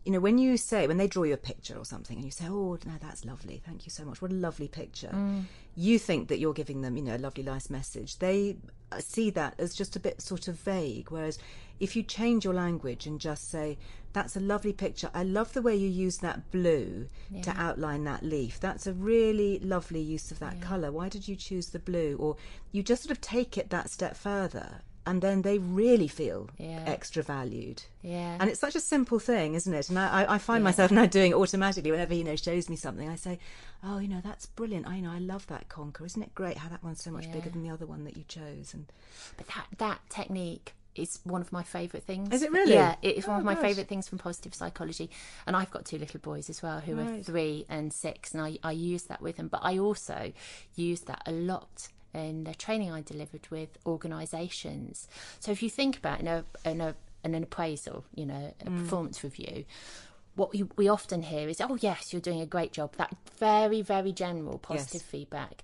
you 0.07 0.13
know, 0.13 0.21
when 0.21 0.39
you 0.39 0.57
say, 0.57 0.87
when 0.87 0.99
they 0.99 1.09
draw 1.09 1.25
you 1.25 1.35
a 1.35 1.37
picture 1.37 1.77
or 1.77 1.85
something 1.85 2.15
and 2.17 2.25
you 2.25 2.31
say, 2.31 2.45
oh, 2.49 2.79
no, 2.87 2.93
that's 3.01 3.25
lovely, 3.25 3.61
thank 3.67 3.85
you 3.85 3.91
so 3.91 4.05
much, 4.05 4.23
what 4.23 4.31
a 4.31 4.35
lovely 4.35 4.69
picture, 4.69 5.11
mm. 5.13 5.43
you 5.75 5.99
think 5.99 6.29
that 6.29 6.39
you're 6.39 6.53
giving 6.53 6.81
them, 6.81 6.97
you 6.97 7.03
know, 7.03 7.17
a 7.17 7.19
lovely, 7.19 7.43
nice 7.43 7.69
message. 7.69 8.21
They 8.21 8.57
see 9.01 9.31
that 9.31 9.55
as 9.59 9.75
just 9.75 9.97
a 9.97 10.01
bit 10.01 10.23
sort 10.23 10.47
of 10.47 10.55
vague. 10.61 11.11
Whereas 11.11 11.41
if 11.81 11.97
you 11.97 12.03
change 12.03 12.45
your 12.45 12.55
language 12.55 13.07
and 13.07 13.21
just 13.21 13.51
say, 13.51 13.79
that's 14.13 14.37
a 14.37 14.41
lovely 14.41 14.73
picture, 14.73 15.11
I 15.13 15.25
love 15.25 15.53
the 15.53 15.63
way 15.63 15.77
you 15.77 15.89
use 15.89 16.19
that 16.19 16.51
blue 16.51 17.09
yeah. 17.31 17.43
to 17.43 17.51
outline 17.51 18.05
that 18.05 18.23
leaf, 18.23 18.59
that's 18.59 18.87
a 18.87 18.93
really 18.93 19.59
lovely 19.59 20.01
use 20.01 20.31
of 20.31 20.39
that 20.39 20.57
yeah. 20.59 20.65
colour. 20.65 20.91
Why 20.93 21.09
did 21.09 21.29
you 21.29 21.37
choose 21.37 21.69
the 21.69 21.79
blue? 21.79 22.17
Or 22.19 22.37
you 22.73 22.83
just 22.83 23.03
sort 23.03 23.11
of 23.11 23.21
take 23.21 23.59
it 23.59 23.71
that 23.71 23.91
step 23.91 24.17
further 24.17 24.81
and 25.07 25.23
then 25.23 25.43
they 25.43 25.59
really 25.59 26.09
feel 26.09 26.51
yeah. 26.59 26.83
extra 26.85 27.23
valued. 27.23 27.83
Yeah. 28.03 28.37
And 28.41 28.51
it's 28.51 28.59
such 28.59 28.75
a 28.75 28.81
simple 28.81 29.21
thing, 29.21 29.55
isn't 29.55 29.73
it? 29.73 29.89
And 29.89 29.99
I, 29.99 30.35
I 30.35 30.39
find 30.39 30.63
yeah. 30.63 30.65
myself 30.65 30.91
now 30.93 31.07
doing 31.07 31.31
it 31.31 31.37
automatically 31.37 31.93
whenever 31.93 32.13
you 32.13 32.25
know 32.25 32.35
shows 32.35 32.69
me 32.69 32.75
something. 32.75 33.09
I 33.09 33.15
say, 33.15 33.39
"Oh, 33.85 33.99
you 33.99 34.09
know, 34.09 34.21
that's 34.23 34.47
brilliant. 34.47 34.89
I 34.89 34.99
know, 34.99 35.13
I 35.13 35.19
love 35.19 35.47
that 35.47 35.69
conker. 35.69 36.05
Isn't 36.05 36.23
it 36.23 36.35
great 36.35 36.59
how 36.59 36.69
that 36.69 36.83
one's 36.83 37.03
so 37.03 37.13
much 37.13 37.27
yeah. 37.27 37.33
bigger 37.35 37.51
than 37.51 37.63
the 37.63 37.71
other 37.71 37.87
one 37.87 38.05
that 38.05 38.17
you 38.17 38.25
chose?" 38.27 38.75
And 38.75 38.87
but 39.37 39.47
that 39.47 39.67
that 39.79 40.01
technique 40.11 40.75
is 40.99 41.21
one 41.25 41.41
of 41.41 41.53
my 41.53 41.63
favourite 41.63 42.05
things. 42.05 42.33
Is 42.33 42.43
it 42.43 42.53
really? 42.53 42.75
Yeah, 42.75 42.97
it's 43.03 43.27
one 43.27 43.37
oh, 43.37 43.39
of 43.41 43.45
my 43.45 43.55
favourite 43.55 43.89
things 43.89 44.09
from 44.09 44.19
positive 44.19 44.55
psychology. 44.55 45.11
And 45.47 45.57
I've 45.57 45.71
got 45.71 45.85
two 45.85 45.99
little 45.99 46.21
boys 46.21 46.51
as 46.51 46.63
well 46.63 46.81
who 46.81 46.97
right. 46.97 47.21
are 47.21 47.23
three 47.23 47.67
and 47.69 47.93
six, 47.93 48.33
and 48.33 48.43
I, 48.43 48.59
I 48.63 48.73
use 48.73 49.05
that 49.05 49.21
with 49.21 49.37
them. 49.37 49.49
But 49.49 49.61
I 49.63 49.79
also 49.79 50.33
use 50.75 51.01
that 51.03 51.23
a 51.27 51.33
lot 51.33 51.89
in 52.15 52.45
the 52.45 52.55
training 52.55 52.91
I 52.91 53.03
delivered 53.03 53.47
with 53.51 53.77
organisations. 53.85 55.07
So 55.39 55.53
if 55.53 55.63
you 55.63 55.71
think 55.71 55.99
about 55.99 56.21
in 56.21 56.27
a, 56.27 56.45
in 56.65 56.81
a 56.81 56.95
in 57.25 57.35
an 57.35 57.43
appraisal, 57.43 58.05
you 58.15 58.25
know, 58.27 58.55
a 58.61 58.71
mm. 58.71 58.79
performance 58.79 59.25
review, 59.25 59.65
what 60.37 60.53
we, 60.53 60.65
we 60.77 60.89
often 60.89 61.23
hear 61.23 61.49
is, 61.49 61.61
"Oh 61.61 61.77
yes, 61.81 62.13
you're 62.13 62.23
doing 62.23 62.41
a 62.41 62.47
great 62.47 62.73
job." 62.73 62.95
That 62.97 63.15
very 63.39 63.83
very 63.83 64.13
general 64.13 64.59
positive 64.59 65.03
yes. 65.03 65.11
feedback. 65.11 65.63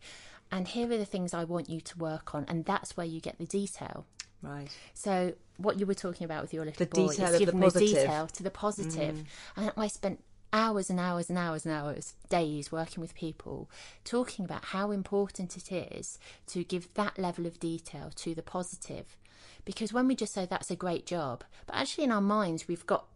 And 0.51 0.69
here 0.69 0.85
are 0.93 0.99
the 0.99 1.07
things 1.07 1.33
I 1.33 1.45
want 1.45 1.71
you 1.71 1.81
to 1.81 1.99
work 1.99 2.35
on, 2.35 2.45
and 2.47 2.67
that's 2.67 2.95
where 2.95 3.07
you 3.07 3.21
get 3.21 3.39
the 3.39 3.47
detail. 3.47 4.05
Right. 4.43 4.69
So 4.95 5.35
what 5.57 5.79
you 5.79 5.87
were 5.87 5.95
talking 5.95 6.25
about 6.25 6.43
with 6.43 6.53
your 6.53 6.65
little 6.65 6.85
the 6.85 6.91
boy 6.91 7.07
is 7.07 7.39
giving 7.39 7.61
the, 7.61 7.71
the, 7.71 7.79
detail 7.79 8.27
to 8.27 8.43
the 8.43 8.51
positive. 8.51 9.17
Mm. 9.17 9.25
And 9.57 9.73
I 9.77 9.87
spent 9.87 10.23
hours 10.53 10.91
and 10.91 11.01
hours 11.01 11.31
and 11.31 11.39
hours 11.39 11.65
and 11.65 11.75
hours, 11.75 12.15
days 12.29 12.71
working 12.71 13.01
with 13.01 13.15
people, 13.15 13.71
talking 14.05 14.45
about 14.45 14.67
how 14.67 14.91
important 14.91 15.57
it 15.57 15.73
is 15.73 16.19
to 16.49 16.65
give 16.65 16.93
that 16.95 17.19
level 17.19 17.47
of 17.47 17.59
detail 17.61 18.11
to 18.17 18.35
the 18.35 18.43
positive. 18.43 19.17
Because 19.65 19.93
when 19.93 20.09
we 20.09 20.17
just 20.17 20.35
say 20.35 20.45
that's 20.45 20.71
a 20.71 20.77
great 20.77 21.07
job, 21.07 21.45
but 21.67 21.77
actually 21.77 22.05
in 22.05 22.13
our 22.13 22.21
minds 22.21 22.67
we've 22.67 22.87
got 22.87 23.07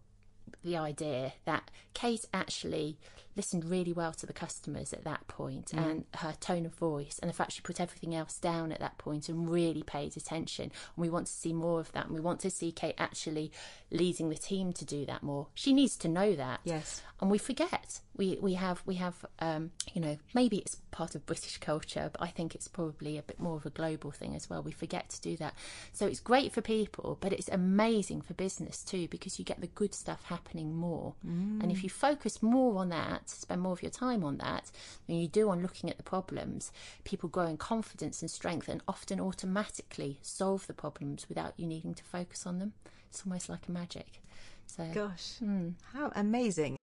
the 0.64 0.76
idea 0.76 1.32
that 1.44 1.70
Kate 1.92 2.24
actually 2.32 2.96
listened 3.36 3.64
really 3.64 3.92
well 3.92 4.12
to 4.12 4.26
the 4.26 4.32
customers 4.32 4.92
at 4.92 5.04
that 5.04 5.26
point 5.28 5.66
mm. 5.66 5.78
and 5.78 6.04
her 6.14 6.34
tone 6.40 6.66
of 6.66 6.74
voice 6.74 7.18
and 7.20 7.28
the 7.28 7.34
fact 7.34 7.52
she 7.52 7.60
put 7.60 7.80
everything 7.80 8.14
else 8.14 8.38
down 8.38 8.72
at 8.72 8.80
that 8.80 8.98
point 8.98 9.28
and 9.28 9.50
really 9.50 9.82
paid 9.82 10.16
attention. 10.16 10.64
And 10.64 10.72
we 10.96 11.10
want 11.10 11.26
to 11.26 11.32
see 11.32 11.52
more 11.52 11.80
of 11.80 11.92
that. 11.92 12.06
And 12.06 12.14
we 12.14 12.20
want 12.20 12.40
to 12.40 12.50
see 12.50 12.72
Kate 12.72 12.94
actually 12.98 13.52
leading 13.90 14.28
the 14.28 14.36
team 14.36 14.72
to 14.74 14.84
do 14.84 15.06
that 15.06 15.22
more. 15.22 15.48
She 15.54 15.72
needs 15.72 15.96
to 15.98 16.08
know 16.08 16.34
that. 16.34 16.60
Yes. 16.64 17.02
And 17.20 17.30
we 17.30 17.38
forget. 17.38 18.00
We 18.16 18.38
we 18.40 18.54
have 18.54 18.82
we 18.86 18.94
have 18.96 19.24
um, 19.38 19.70
you 19.92 20.00
know, 20.00 20.18
maybe 20.34 20.58
it's 20.58 20.76
part 20.90 21.14
of 21.14 21.26
British 21.26 21.58
culture, 21.58 22.10
but 22.12 22.22
I 22.22 22.28
think 22.28 22.54
it's 22.54 22.68
probably 22.68 23.18
a 23.18 23.22
bit 23.22 23.38
more 23.38 23.56
of 23.56 23.66
a 23.66 23.70
global 23.70 24.10
thing 24.10 24.34
as 24.34 24.48
well. 24.48 24.62
We 24.62 24.72
forget 24.72 25.08
to 25.10 25.20
do 25.20 25.36
that. 25.36 25.54
So 25.92 26.06
it's 26.06 26.20
great 26.20 26.52
for 26.52 26.60
people, 26.60 27.18
but 27.20 27.32
it's 27.32 27.48
amazing 27.48 28.22
for 28.22 28.34
business 28.34 28.82
too 28.82 29.08
because 29.08 29.38
you 29.38 29.44
get 29.44 29.60
the 29.60 29.66
good 29.66 29.94
stuff 29.94 30.24
happening 30.24 30.74
more. 30.74 31.14
Mm. 31.26 31.62
And 31.62 31.72
if 31.72 31.82
you 31.82 31.90
focus 31.90 32.42
more 32.42 32.78
on 32.78 32.90
that, 32.90 33.25
spend 33.34 33.60
more 33.60 33.72
of 33.72 33.82
your 33.82 33.90
time 33.90 34.22
on 34.22 34.38
that 34.38 34.70
than 35.06 35.16
you 35.16 35.26
do 35.26 35.48
on 35.48 35.62
looking 35.62 35.90
at 35.90 35.96
the 35.96 36.02
problems, 36.02 36.72
people 37.04 37.28
grow 37.28 37.46
in 37.46 37.56
confidence 37.56 38.22
and 38.22 38.30
strength 38.30 38.68
and 38.68 38.82
often 38.86 39.20
automatically 39.20 40.18
solve 40.22 40.66
the 40.66 40.74
problems 40.74 41.28
without 41.28 41.54
you 41.56 41.66
needing 41.66 41.94
to 41.94 42.04
focus 42.04 42.46
on 42.46 42.58
them. 42.58 42.72
It's 43.08 43.24
almost 43.26 43.48
like 43.48 43.68
a 43.68 43.72
magic. 43.72 44.22
So, 44.66 44.88
gosh, 44.92 45.34
mm. 45.42 45.74
how 45.92 46.12
amazing! 46.14 46.76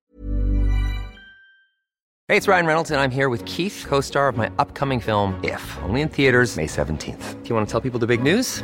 Hey, 2.30 2.38
it's 2.38 2.48
Ryan 2.48 2.66
Reynolds, 2.66 2.90
and 2.90 3.00
I'm 3.02 3.12
here 3.12 3.28
with 3.28 3.44
Keith, 3.46 3.86
co-star 3.88 4.30
of 4.30 4.38
my 4.38 4.50
upcoming 4.58 5.00
film 5.00 5.40
If, 5.44 5.78
only 5.84 6.02
in 6.02 6.10
theaters 6.10 6.56
May 6.56 6.68
17th. 6.68 7.44
Do 7.44 7.50
you 7.50 7.54
want 7.54 7.68
to 7.68 7.72
tell 7.72 7.82
people 7.82 8.00
the 8.00 8.08
big 8.08 8.24
news? 8.24 8.64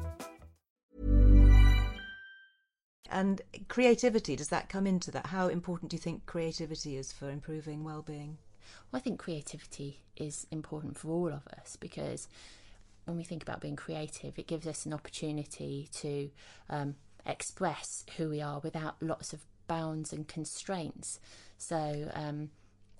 And 3.11 3.41
creativity, 3.67 4.35
does 4.35 4.47
that 4.49 4.69
come 4.69 4.87
into 4.87 5.11
that? 5.11 5.27
How 5.27 5.49
important 5.49 5.91
do 5.91 5.95
you 5.95 6.01
think 6.01 6.25
creativity 6.25 6.97
is 6.97 7.11
for 7.11 7.29
improving 7.29 7.83
well-being? 7.83 8.37
Well, 8.91 8.99
I 8.99 9.03
think 9.03 9.19
creativity 9.19 9.99
is 10.15 10.47
important 10.51 10.97
for 10.97 11.09
all 11.09 11.27
of 11.27 11.45
us 11.59 11.75
because 11.75 12.27
when 13.05 13.17
we 13.17 13.23
think 13.23 13.43
about 13.43 13.61
being 13.61 13.75
creative, 13.75 14.39
it 14.39 14.47
gives 14.47 14.65
us 14.65 14.85
an 14.85 14.93
opportunity 14.93 15.89
to 15.93 16.29
um, 16.69 16.95
express 17.25 18.05
who 18.17 18.29
we 18.29 18.41
are 18.41 18.59
without 18.59 18.95
lots 19.01 19.33
of 19.33 19.45
bounds 19.67 20.13
and 20.13 20.27
constraints. 20.27 21.19
So 21.57 22.09
um, 22.13 22.49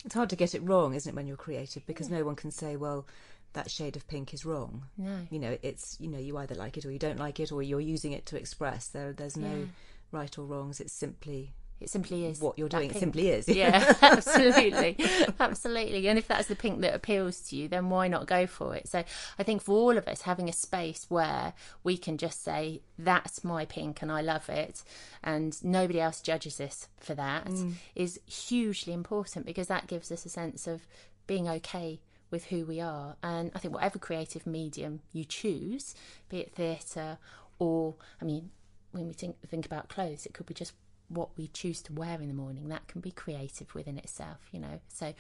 it's 0.04 0.14
hard 0.14 0.30
to 0.32 0.36
get 0.36 0.56
it 0.56 0.62
wrong, 0.64 0.94
isn't 0.94 1.10
it, 1.10 1.16
when 1.16 1.28
you're 1.28 1.38
creative? 1.38 1.86
Because 1.86 2.10
yeah. 2.10 2.18
no 2.18 2.26
one 2.26 2.36
can 2.36 2.52
say, 2.52 2.76
well, 2.76 3.06
that 3.54 3.70
shade 3.70 3.96
of 3.96 4.08
pink 4.08 4.34
is 4.34 4.46
wrong. 4.46 4.86
No. 4.98 5.28
You 5.30 5.40
know, 5.40 5.58
it's 5.62 5.98
you 6.00 6.08
know, 6.08 6.18
you 6.18 6.38
either 6.38 6.56
like 6.56 6.78
it 6.78 6.86
or 6.86 6.92
you 6.92 7.00
don't 7.00 7.20
like 7.20 7.40
it, 7.40 7.52
or 7.52 7.62
you're 7.62 7.82
using 7.82 8.14
it 8.14 8.26
to 8.28 8.38
express. 8.38 8.88
There, 8.88 9.14
there's 9.14 9.38
no 9.38 9.50
yeah. 9.50 9.66
Right 10.12 10.38
or 10.38 10.46
wrongs. 10.46 10.80
It's 10.80 10.94
simply 10.94 11.54
it 11.82 11.90
simply 11.90 12.28
is 12.28 12.40
what 12.40 12.60
you're 12.60 12.70
doing. 12.70 12.92
It 12.92 12.98
simply 12.98 13.30
is. 13.30 13.50
Yeah, 13.50 13.96
absolutely, 14.02 14.98
absolutely. 15.40 16.08
And 16.08 16.20
if 16.20 16.28
that's 16.28 16.48
the 16.48 16.56
pink 16.56 16.82
that 16.82 16.94
appeals 16.94 17.42
to 17.50 17.56
you, 17.56 17.68
then 17.68 17.90
why 17.90 18.08
not 18.08 18.28
go 18.28 18.46
for 18.46 18.76
it? 18.76 18.88
So 18.88 19.04
I 19.40 19.44
think 19.44 19.64
for 19.64 19.72
all 19.72 19.98
of 19.98 20.08
us, 20.08 20.22
having 20.22 20.48
a 20.48 20.54
space 20.54 21.08
where 21.10 21.54
we 21.84 21.98
can 21.98 22.18
just 22.18 22.44
say 22.44 22.82
that's 23.00 23.44
my 23.44 23.66
pink 23.66 24.04
and 24.04 24.12
I 24.12 24.22
love 24.22 24.48
it, 24.48 24.84
and 25.24 25.62
nobody 25.64 26.00
else 26.00 26.22
judges 26.22 26.62
us 26.62 26.88
for 27.00 27.16
that, 27.16 27.46
mm. 27.46 27.74
is 27.96 28.20
hugely 28.28 28.94
important 28.94 29.48
because 29.48 29.68
that 29.68 29.88
gives 29.88 30.12
us 30.12 30.24
a 30.24 30.30
sense 30.30 30.68
of 30.68 30.86
being 31.26 31.50
okay 31.50 32.00
with 32.30 32.46
who 32.46 32.64
we 32.64 32.80
are. 32.80 33.16
And 33.24 33.52
I 33.56 33.60
think 33.60 33.74
whatever 33.74 33.98
creative 33.98 34.46
medium 34.46 35.02
you 35.12 35.26
choose, 35.26 35.96
be 36.30 36.38
it 36.42 36.54
theatre 36.54 37.18
or, 37.58 37.96
I 38.22 38.26
mean, 38.26 38.52
when 38.92 39.08
we 39.08 39.14
think 39.14 39.36
think 39.48 39.66
about 39.66 39.90
clothes, 39.90 40.26
it 40.26 40.34
could 40.34 40.46
be 40.46 40.54
just 40.54 40.74
what 41.08 41.30
we 41.38 41.48
choose 41.48 41.82
to 41.84 41.94
wear 41.94 42.22
in 42.22 42.28
the 42.28 42.34
morning. 42.34 42.70
That 42.70 42.88
can 42.88 43.02
be 43.02 43.12
creative 43.12 43.74
within 43.76 43.98
itself, 43.98 44.40
you 44.52 44.60
know. 44.60 44.80
So 44.90 45.14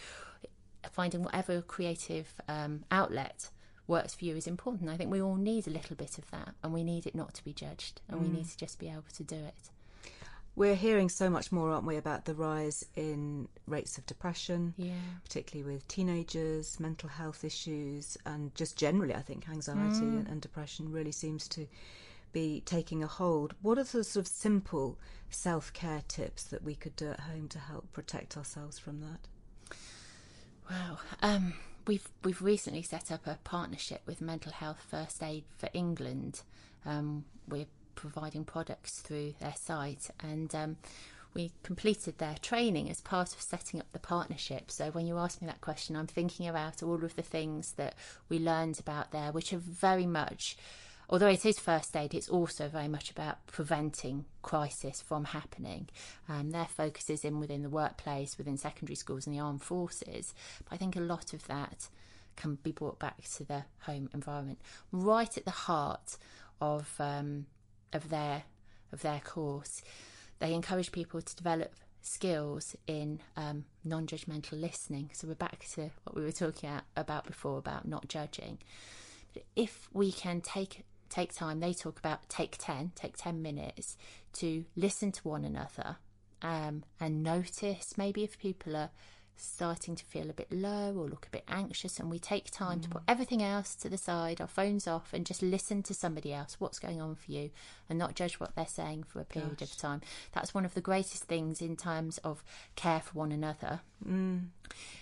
finding 0.91 1.23
whatever 1.23 1.61
creative 1.61 2.33
um, 2.47 2.83
outlet 2.91 3.49
works 3.87 4.15
for 4.15 4.25
you 4.25 4.35
is 4.35 4.47
important. 4.47 4.89
I 4.89 4.97
think 4.97 5.11
we 5.11 5.21
all 5.21 5.35
need 5.35 5.67
a 5.67 5.71
little 5.71 5.95
bit 5.95 6.17
of 6.17 6.29
that, 6.31 6.55
and 6.63 6.73
we 6.73 6.83
need 6.83 7.05
it 7.05 7.15
not 7.15 7.33
to 7.35 7.43
be 7.43 7.53
judged, 7.53 8.01
and 8.07 8.19
mm. 8.19 8.23
we 8.23 8.29
need 8.29 8.47
to 8.47 8.57
just 8.57 8.79
be 8.79 8.87
able 8.87 9.03
to 9.13 9.23
do 9.23 9.35
it. 9.35 9.69
We're 10.55 10.75
hearing 10.75 11.07
so 11.07 11.29
much 11.29 11.51
more, 11.51 11.71
aren't 11.71 11.85
we, 11.85 11.95
about 11.95 12.25
the 12.25 12.33
rise 12.33 12.85
in 12.95 13.47
rates 13.67 13.97
of 13.97 14.05
depression, 14.05 14.73
yeah. 14.75 14.93
particularly 15.23 15.73
with 15.73 15.87
teenagers, 15.87 16.77
mental 16.79 17.07
health 17.07 17.45
issues, 17.45 18.17
and 18.25 18.53
just 18.53 18.77
generally, 18.77 19.15
I 19.15 19.21
think 19.21 19.47
anxiety 19.49 20.01
mm. 20.01 20.19
and, 20.19 20.27
and 20.27 20.41
depression 20.41 20.91
really 20.91 21.13
seems 21.13 21.47
to 21.49 21.67
be 22.31 22.61
taking 22.65 23.03
a 23.03 23.07
hold. 23.07 23.53
What 23.61 23.77
are 23.77 23.83
the 23.83 24.03
sort 24.03 24.25
of 24.25 24.27
simple 24.27 24.97
self 25.29 25.71
care 25.73 26.03
tips 26.07 26.43
that 26.43 26.63
we 26.63 26.75
could 26.75 26.95
do 26.95 27.09
at 27.09 27.21
home 27.21 27.47
to 27.49 27.59
help 27.59 27.91
protect 27.93 28.37
ourselves 28.37 28.79
from 28.79 29.01
that? 29.01 29.75
Wow. 30.69 30.99
Um, 31.21 31.53
we've 31.87 32.07
we've 32.23 32.41
recently 32.41 32.81
set 32.81 33.11
up 33.11 33.27
a 33.27 33.39
partnership 33.43 34.01
with 34.05 34.21
Mental 34.21 34.51
Health 34.51 34.85
First 34.89 35.21
Aid 35.23 35.43
for 35.57 35.69
England. 35.73 36.41
Um, 36.85 37.25
we're 37.47 37.67
providing 37.95 38.45
products 38.45 38.99
through 38.99 39.35
their 39.39 39.53
site 39.55 40.09
and 40.21 40.53
um, 40.55 40.77
we 41.33 41.51
completed 41.63 42.17
their 42.17 42.35
training 42.41 42.89
as 42.89 43.01
part 43.01 43.33
of 43.33 43.41
setting 43.41 43.79
up 43.79 43.91
the 43.93 43.99
partnership. 43.99 44.69
So 44.69 44.91
when 44.91 45.07
you 45.07 45.17
ask 45.17 45.41
me 45.41 45.47
that 45.47 45.61
question, 45.61 45.95
I'm 45.95 46.07
thinking 46.07 46.47
about 46.47 46.83
all 46.83 47.03
of 47.03 47.15
the 47.15 47.21
things 47.21 47.73
that 47.73 47.95
we 48.27 48.39
learned 48.39 48.79
about 48.79 49.11
there, 49.11 49.31
which 49.31 49.53
are 49.53 49.57
very 49.57 50.05
much, 50.05 50.57
although 51.11 51.27
it 51.27 51.45
is 51.45 51.59
first 51.59 51.95
aid, 51.95 52.13
it's 52.13 52.29
also 52.29 52.69
very 52.69 52.87
much 52.87 53.11
about 53.11 53.45
preventing 53.45 54.25
crisis 54.41 55.01
from 55.01 55.25
happening. 55.25 55.89
Um, 56.29 56.51
their 56.51 56.65
focus 56.65 57.09
is 57.09 57.25
in 57.25 57.39
within 57.39 57.63
the 57.63 57.69
workplace, 57.69 58.37
within 58.37 58.57
secondary 58.57 58.95
schools 58.95 59.27
and 59.27 59.35
the 59.35 59.41
armed 59.41 59.61
forces. 59.61 60.33
But 60.63 60.75
I 60.75 60.77
think 60.77 60.95
a 60.95 61.01
lot 61.01 61.33
of 61.33 61.45
that 61.47 61.89
can 62.37 62.55
be 62.63 62.71
brought 62.71 62.97
back 62.97 63.21
to 63.35 63.43
the 63.43 63.65
home 63.81 64.09
environment, 64.13 64.59
right 64.91 65.37
at 65.37 65.43
the 65.45 65.51
heart 65.51 66.17
of 66.61 66.95
um, 66.99 67.45
of 67.91 68.09
their 68.09 68.43
of 68.93 69.01
their 69.01 69.19
course. 69.19 69.81
They 70.39 70.53
encourage 70.53 70.91
people 70.91 71.21
to 71.21 71.35
develop 71.35 71.75
skills 72.01 72.75
in 72.87 73.19
um, 73.37 73.65
non-judgmental 73.83 74.59
listening. 74.59 75.11
So 75.13 75.27
we're 75.27 75.35
back 75.35 75.65
to 75.73 75.91
what 76.03 76.15
we 76.15 76.23
were 76.23 76.31
talking 76.31 76.69
about 76.95 77.27
before 77.27 77.59
about 77.59 77.87
not 77.87 78.07
judging. 78.07 78.57
If 79.55 79.87
we 79.93 80.11
can 80.11 80.41
take 80.41 80.83
take 81.11 81.33
time, 81.33 81.59
they 81.59 81.73
talk 81.73 81.99
about 81.99 82.27
take 82.29 82.57
ten, 82.57 82.91
take 82.95 83.17
ten 83.17 83.41
minutes 83.43 83.97
to 84.33 84.65
listen 84.75 85.11
to 85.11 85.27
one 85.27 85.45
another 85.45 85.97
um, 86.41 86.83
and 86.99 87.23
notice 87.23 87.97
maybe 87.97 88.23
if 88.23 88.39
people 88.39 88.75
are 88.75 88.89
starting 89.35 89.95
to 89.95 90.05
feel 90.05 90.29
a 90.29 90.33
bit 90.33 90.51
low 90.51 90.93
or 90.95 91.07
look 91.07 91.25
a 91.25 91.31
bit 91.31 91.43
anxious, 91.47 91.99
and 91.99 92.09
we 92.09 92.19
take 92.19 92.51
time 92.51 92.79
mm. 92.79 92.83
to 92.83 92.89
put 92.89 93.01
everything 93.07 93.41
else 93.41 93.75
to 93.75 93.89
the 93.89 93.97
side, 93.97 94.39
our 94.39 94.47
phones 94.47 94.87
off, 94.87 95.13
and 95.13 95.25
just 95.25 95.41
listen 95.41 95.81
to 95.83 95.93
somebody 95.93 96.33
else, 96.33 96.57
what's 96.59 96.79
going 96.79 97.01
on 97.01 97.15
for 97.15 97.31
you, 97.31 97.49
and 97.89 97.97
not 97.97 98.15
judge 98.15 98.39
what 98.39 98.55
they're 98.55 98.67
saying 98.67 99.03
for 99.03 99.19
a 99.19 99.25
period 99.25 99.57
Gosh. 99.57 99.71
of 99.71 99.77
time. 99.77 100.01
That's 100.31 100.53
one 100.53 100.65
of 100.65 100.73
the 100.73 100.81
greatest 100.81 101.23
things 101.23 101.61
in 101.61 101.75
terms 101.75 102.17
of 102.19 102.43
care 102.75 102.99
for 102.99 103.13
one 103.13 103.31
another. 103.31 103.81
Mm. 104.07 104.47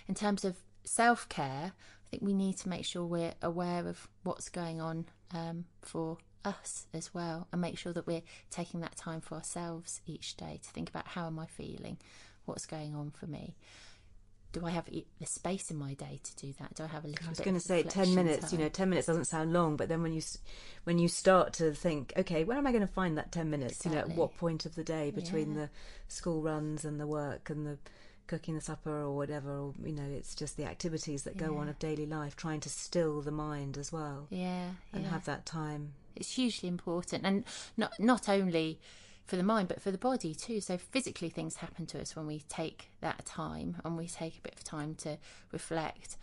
In 0.08 0.14
terms 0.14 0.44
of 0.44 0.56
self 0.84 1.28
care, 1.28 1.72
I 1.72 2.10
think 2.10 2.22
we 2.22 2.34
need 2.34 2.56
to 2.58 2.68
make 2.68 2.84
sure 2.84 3.04
we're 3.04 3.34
aware 3.42 3.86
of 3.86 4.08
what's 4.22 4.48
going 4.48 4.80
on 4.80 5.06
um, 5.32 5.64
for 5.82 6.18
us 6.44 6.86
as 6.94 7.12
well 7.12 7.46
and 7.52 7.60
make 7.60 7.76
sure 7.76 7.92
that 7.92 8.06
we're 8.06 8.22
taking 8.50 8.80
that 8.80 8.96
time 8.96 9.20
for 9.20 9.34
ourselves 9.34 10.00
each 10.06 10.36
day 10.36 10.58
to 10.62 10.70
think 10.70 10.88
about 10.88 11.06
how 11.08 11.26
am 11.26 11.38
I 11.38 11.46
feeling, 11.46 11.98
what's 12.46 12.66
going 12.66 12.94
on 12.94 13.10
for 13.10 13.26
me 13.26 13.56
do 14.52 14.66
I 14.66 14.70
have 14.70 14.86
the 14.86 15.04
space 15.26 15.70
in 15.70 15.76
my 15.76 15.94
day 15.94 16.20
to 16.22 16.36
do 16.36 16.52
that? 16.58 16.74
Do 16.74 16.82
I 16.82 16.86
have 16.88 17.04
a 17.04 17.08
little? 17.08 17.22
Bit? 17.22 17.28
I 17.28 17.30
was 17.30 17.40
going 17.40 17.54
to 17.54 17.60
say 17.60 17.82
ten 17.82 18.14
minutes. 18.14 18.50
Time? 18.50 18.58
You 18.58 18.64
know, 18.64 18.68
ten 18.68 18.90
minutes 18.90 19.06
doesn't 19.06 19.26
sound 19.26 19.52
long, 19.52 19.76
but 19.76 19.88
then 19.88 20.02
when 20.02 20.12
you 20.12 20.22
when 20.84 20.98
you 20.98 21.08
start 21.08 21.52
to 21.54 21.72
think, 21.72 22.12
okay, 22.16 22.44
where 22.44 22.58
am 22.58 22.66
I 22.66 22.72
going 22.72 22.86
to 22.86 22.92
find 22.92 23.16
that 23.18 23.30
ten 23.30 23.50
minutes? 23.50 23.74
Exactly. 23.74 24.00
You 24.00 24.06
know, 24.06 24.12
at 24.12 24.18
what 24.18 24.36
point 24.36 24.66
of 24.66 24.74
the 24.74 24.84
day 24.84 25.10
between 25.10 25.54
yeah. 25.54 25.62
the 25.62 25.70
school 26.08 26.42
runs 26.42 26.84
and 26.84 26.98
the 26.98 27.06
work 27.06 27.50
and 27.50 27.66
the 27.66 27.78
cooking 28.30 28.54
the 28.54 28.60
supper 28.60 29.02
or 29.02 29.16
whatever, 29.16 29.50
or 29.50 29.74
you 29.84 29.92
know, 29.92 30.06
it's 30.08 30.36
just 30.36 30.56
the 30.56 30.64
activities 30.64 31.24
that 31.24 31.36
go 31.36 31.52
yeah. 31.52 31.58
on 31.58 31.68
of 31.68 31.78
daily 31.80 32.06
life, 32.06 32.36
trying 32.36 32.60
to 32.60 32.68
still 32.68 33.20
the 33.20 33.32
mind 33.32 33.76
as 33.76 33.92
well. 33.92 34.28
Yeah, 34.30 34.68
and 34.92 35.02
yeah. 35.02 35.10
have 35.10 35.24
that 35.24 35.44
time. 35.44 35.94
It's 36.14 36.36
hugely 36.36 36.68
important, 36.68 37.26
and 37.26 37.44
not 37.76 37.92
not 37.98 38.28
only 38.28 38.78
for 39.26 39.34
the 39.34 39.42
mind, 39.42 39.66
but 39.66 39.82
for 39.82 39.90
the 39.90 39.98
body 39.98 40.32
too. 40.32 40.60
So 40.60 40.78
physically, 40.78 41.28
things 41.28 41.56
happen 41.56 41.86
to 41.86 42.00
us 42.00 42.14
when 42.14 42.28
we 42.28 42.44
take 42.48 42.90
that 43.00 43.26
time 43.26 43.78
and 43.84 43.96
we 43.96 44.06
take 44.06 44.38
a 44.38 44.42
bit 44.42 44.54
of 44.54 44.62
time 44.62 44.94
to 44.96 45.18
reflect. 45.50 46.16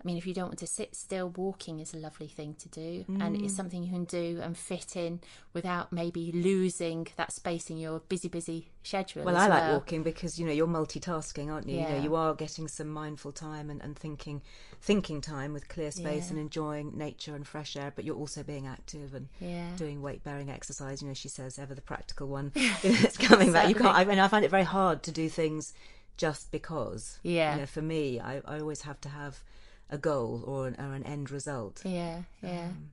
I 0.00 0.06
mean, 0.06 0.16
if 0.16 0.26
you 0.26 0.34
don't 0.34 0.48
want 0.48 0.58
to 0.58 0.66
sit 0.66 0.94
still, 0.94 1.30
walking 1.30 1.80
is 1.80 1.94
a 1.94 1.96
lovely 1.96 2.28
thing 2.28 2.54
to 2.54 2.68
do, 2.68 3.04
mm. 3.08 3.22
and 3.22 3.34
it's 3.34 3.54
mm. 3.54 3.56
something 3.56 3.82
you 3.82 3.90
can 3.90 4.04
do 4.04 4.40
and 4.42 4.56
fit 4.56 4.94
in 4.96 5.20
without 5.52 5.92
maybe 5.92 6.30
losing 6.32 7.06
that 7.16 7.32
space 7.32 7.70
in 7.70 7.78
your 7.78 8.00
busy, 8.00 8.28
busy 8.28 8.68
schedule. 8.82 9.24
Well, 9.24 9.36
I 9.36 9.48
well. 9.48 9.58
like 9.58 9.72
walking 9.72 10.02
because 10.02 10.38
you 10.38 10.46
know 10.46 10.52
you're 10.52 10.66
multitasking, 10.66 11.50
aren't 11.50 11.68
you? 11.68 11.78
Yeah. 11.78 11.88
You 11.88 11.94
know, 11.96 12.02
you 12.02 12.14
are 12.14 12.34
getting 12.34 12.68
some 12.68 12.88
mindful 12.88 13.32
time 13.32 13.70
and, 13.70 13.82
and 13.82 13.98
thinking, 13.98 14.42
thinking 14.80 15.20
time 15.20 15.52
with 15.52 15.68
clear 15.68 15.90
space 15.90 16.26
yeah. 16.26 16.30
and 16.30 16.38
enjoying 16.38 16.96
nature 16.96 17.34
and 17.34 17.46
fresh 17.46 17.76
air, 17.76 17.92
but 17.94 18.04
you're 18.04 18.16
also 18.16 18.42
being 18.42 18.66
active 18.66 19.14
and 19.14 19.28
yeah. 19.40 19.70
doing 19.76 20.02
weight 20.02 20.22
bearing 20.22 20.50
exercise. 20.50 21.00
You 21.00 21.08
know, 21.08 21.14
she 21.14 21.28
says 21.28 21.58
ever 21.58 21.74
the 21.74 21.82
practical 21.82 22.28
one. 22.28 22.52
it's 22.54 23.16
coming 23.16 23.52
back. 23.52 23.68
You 23.68 23.74
can't. 23.74 23.96
I 23.96 24.04
mean, 24.04 24.18
I 24.18 24.28
find 24.28 24.44
it 24.44 24.50
very 24.50 24.64
hard 24.64 25.02
to 25.04 25.10
do 25.10 25.28
things 25.28 25.72
just 26.16 26.50
because. 26.52 27.18
Yeah. 27.22 27.54
You 27.54 27.60
know, 27.60 27.66
for 27.66 27.82
me, 27.82 28.20
I, 28.20 28.40
I 28.44 28.60
always 28.60 28.82
have 28.82 29.00
to 29.02 29.08
have 29.08 29.42
a 29.90 29.98
goal 29.98 30.42
or 30.46 30.68
an, 30.68 30.76
or 30.78 30.94
an 30.94 31.04
end 31.04 31.30
result. 31.30 31.82
Yeah, 31.84 32.22
yeah. 32.42 32.66
Um, 32.66 32.92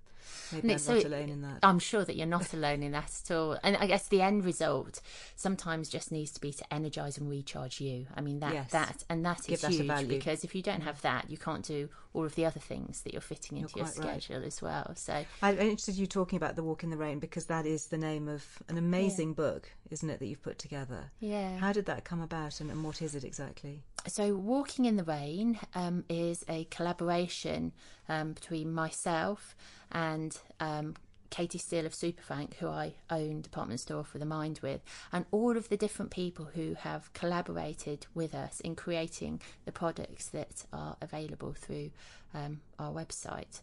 Maybe 0.51 0.73
I'm 0.73 0.79
so 0.79 0.95
not 0.95 1.05
alone 1.05 1.29
in 1.29 1.41
that. 1.41 1.59
I'm 1.63 1.79
sure 1.79 2.05
that 2.05 2.15
you're 2.15 2.27
not 2.27 2.53
alone 2.53 2.83
in 2.83 2.91
that 2.91 3.11
at 3.23 3.31
all. 3.35 3.57
And 3.63 3.75
I 3.77 3.87
guess 3.87 4.07
the 4.07 4.21
end 4.21 4.45
result 4.45 5.01
sometimes 5.35 5.89
just 5.89 6.11
needs 6.11 6.31
to 6.31 6.41
be 6.41 6.51
to 6.53 6.73
energize 6.73 7.17
and 7.17 7.29
recharge 7.29 7.81
you. 7.81 8.07
I 8.15 8.21
mean 8.21 8.39
that 8.39 8.53
yes. 8.53 8.71
that 8.71 9.03
and 9.09 9.25
that 9.25 9.41
Give 9.45 9.55
is 9.55 9.61
that 9.61 9.71
huge 9.71 10.07
because 10.07 10.43
if 10.43 10.55
you 10.55 10.61
don't 10.61 10.81
have 10.81 11.01
that, 11.01 11.29
you 11.29 11.37
can't 11.37 11.65
do 11.65 11.89
all 12.13 12.25
of 12.25 12.35
the 12.35 12.45
other 12.45 12.59
things 12.59 13.01
that 13.01 13.13
you're 13.13 13.21
fitting 13.21 13.57
into 13.57 13.73
you're 13.75 13.85
your 13.85 13.93
schedule 13.93 14.37
right. 14.37 14.47
as 14.47 14.61
well. 14.61 14.93
So 14.95 15.25
I'm 15.41 15.57
interested 15.57 15.95
you 15.95 16.07
talking 16.07 16.37
about 16.37 16.55
the 16.55 16.63
Walk 16.63 16.83
in 16.83 16.89
the 16.89 16.97
Rain 16.97 17.19
because 17.19 17.45
that 17.45 17.65
is 17.65 17.87
the 17.87 17.97
name 17.97 18.27
of 18.27 18.45
an 18.69 18.77
amazing 18.77 19.29
yeah. 19.29 19.35
book, 19.35 19.71
isn't 19.89 20.09
it, 20.09 20.19
that 20.19 20.25
you've 20.27 20.43
put 20.43 20.59
together? 20.59 21.11
Yeah. 21.19 21.57
How 21.57 21.73
did 21.73 21.85
that 21.87 22.03
come 22.03 22.21
about, 22.21 22.61
and, 22.61 22.69
and 22.69 22.83
what 22.83 23.01
is 23.01 23.15
it 23.15 23.23
exactly? 23.23 23.83
So 24.07 24.35
Walking 24.35 24.85
in 24.85 24.97
the 24.97 25.03
Rain 25.03 25.59
um, 25.75 26.03
is 26.09 26.43
a 26.49 26.65
collaboration 26.65 27.71
um, 28.09 28.33
between 28.33 28.73
myself 28.73 29.55
and 29.91 30.37
um, 30.59 30.95
Katie 31.29 31.57
Steele 31.57 31.85
of 31.85 31.93
Superfrank, 31.93 32.55
who 32.55 32.67
I 32.67 32.93
own 33.09 33.41
department 33.41 33.79
store 33.79 34.03
for 34.03 34.19
the 34.19 34.25
mind 34.25 34.59
with, 34.61 34.81
and 35.11 35.25
all 35.31 35.55
of 35.55 35.69
the 35.69 35.77
different 35.77 36.11
people 36.11 36.45
who 36.53 36.75
have 36.75 37.11
collaborated 37.13 38.05
with 38.13 38.35
us 38.35 38.59
in 38.59 38.75
creating 38.75 39.41
the 39.65 39.71
products 39.71 40.27
that 40.29 40.65
are 40.73 40.97
available 41.01 41.53
through 41.53 41.89
um, 42.33 42.59
our 42.77 42.91
website. 42.91 43.61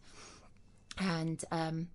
And 0.98 1.44
um, 1.53 1.88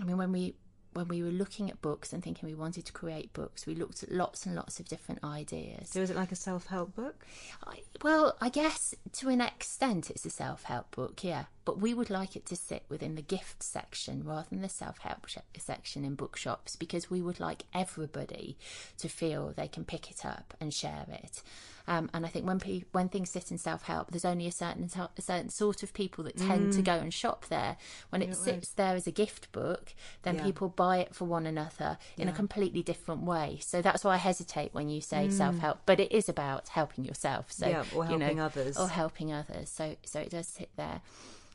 I 0.00 0.04
mean, 0.04 0.18
when 0.18 0.32
we 0.32 0.54
when 0.92 1.08
we 1.08 1.22
were 1.22 1.30
looking 1.30 1.70
at 1.70 1.80
books 1.80 2.12
and 2.12 2.22
thinking 2.22 2.48
we 2.48 2.54
wanted 2.54 2.84
to 2.86 2.92
create 2.92 3.32
books, 3.32 3.66
we 3.66 3.74
looked 3.74 4.02
at 4.02 4.10
lots 4.10 4.46
and 4.46 4.54
lots 4.54 4.80
of 4.80 4.88
different 4.88 5.22
ideas. 5.22 5.90
So 5.90 6.00
is 6.00 6.10
it 6.10 6.16
like 6.16 6.32
a 6.32 6.36
self-help 6.36 6.94
book? 6.96 7.24
I, 7.64 7.82
well, 8.02 8.36
I 8.40 8.48
guess 8.48 8.94
to 9.14 9.28
an 9.28 9.40
extent 9.40 10.10
it's 10.10 10.26
a 10.26 10.30
self 10.30 10.64
help 10.64 10.90
book, 10.90 11.22
yeah. 11.22 11.44
But 11.70 11.78
we 11.80 11.94
would 11.94 12.10
like 12.10 12.34
it 12.34 12.46
to 12.46 12.56
sit 12.56 12.82
within 12.88 13.14
the 13.14 13.22
gift 13.22 13.62
section 13.62 14.24
rather 14.24 14.48
than 14.50 14.60
the 14.60 14.68
self 14.68 14.98
help 14.98 15.28
sh- 15.28 15.36
section 15.56 16.04
in 16.04 16.16
bookshops 16.16 16.74
because 16.74 17.08
we 17.08 17.22
would 17.22 17.38
like 17.38 17.62
everybody 17.72 18.58
to 18.98 19.08
feel 19.08 19.52
they 19.56 19.68
can 19.68 19.84
pick 19.84 20.10
it 20.10 20.26
up 20.26 20.52
and 20.60 20.74
share 20.74 21.06
it. 21.08 21.44
Um, 21.86 22.10
and 22.12 22.26
I 22.26 22.28
think 22.28 22.44
when 22.44 22.58
pe- 22.58 22.82
when 22.90 23.08
things 23.08 23.30
sit 23.30 23.52
in 23.52 23.58
self 23.58 23.82
help, 23.84 24.10
there's 24.10 24.24
only 24.24 24.48
a 24.48 24.52
certain 24.52 24.90
a 25.16 25.22
certain 25.22 25.48
sort 25.48 25.84
of 25.84 25.92
people 25.94 26.24
that 26.24 26.38
tend 26.38 26.72
to 26.72 26.82
Mm. 26.82 26.84
go 26.84 26.94
and 26.94 27.14
shop 27.14 27.46
there. 27.46 27.76
When 28.10 28.20
it 28.20 28.30
Yeah, 28.30 28.34
sits 28.34 28.70
there 28.72 28.96
as 28.96 29.06
a 29.06 29.12
gift 29.12 29.52
book, 29.52 29.94
then 30.22 30.34
Yeah. 30.36 30.42
people 30.42 30.68
buy 30.70 30.98
it 30.98 31.14
for 31.14 31.24
one 31.24 31.46
another 31.46 31.98
in 32.16 32.26
a 32.28 32.32
completely 32.32 32.82
different 32.82 33.22
way. 33.22 33.60
So 33.62 33.80
that's 33.80 34.02
why 34.02 34.14
I 34.14 34.16
hesitate 34.18 34.74
when 34.74 34.88
you 34.88 35.00
say 35.00 35.28
Mm. 35.28 35.32
self 35.32 35.58
help, 35.58 35.78
but 35.86 36.00
it 36.00 36.10
is 36.10 36.28
about 36.28 36.68
helping 36.70 37.04
yourself. 37.04 37.52
So 37.52 37.68
Yeah, 37.68 37.84
or 37.94 38.04
you 38.06 38.18
know, 38.18 38.26
helping 38.26 38.40
others. 38.40 38.76
or 38.76 38.88
helping 38.88 39.32
others. 39.32 39.70
So 39.70 39.94
so 40.04 40.18
it 40.18 40.30
does 40.30 40.48
sit 40.48 40.70
there. 40.76 41.00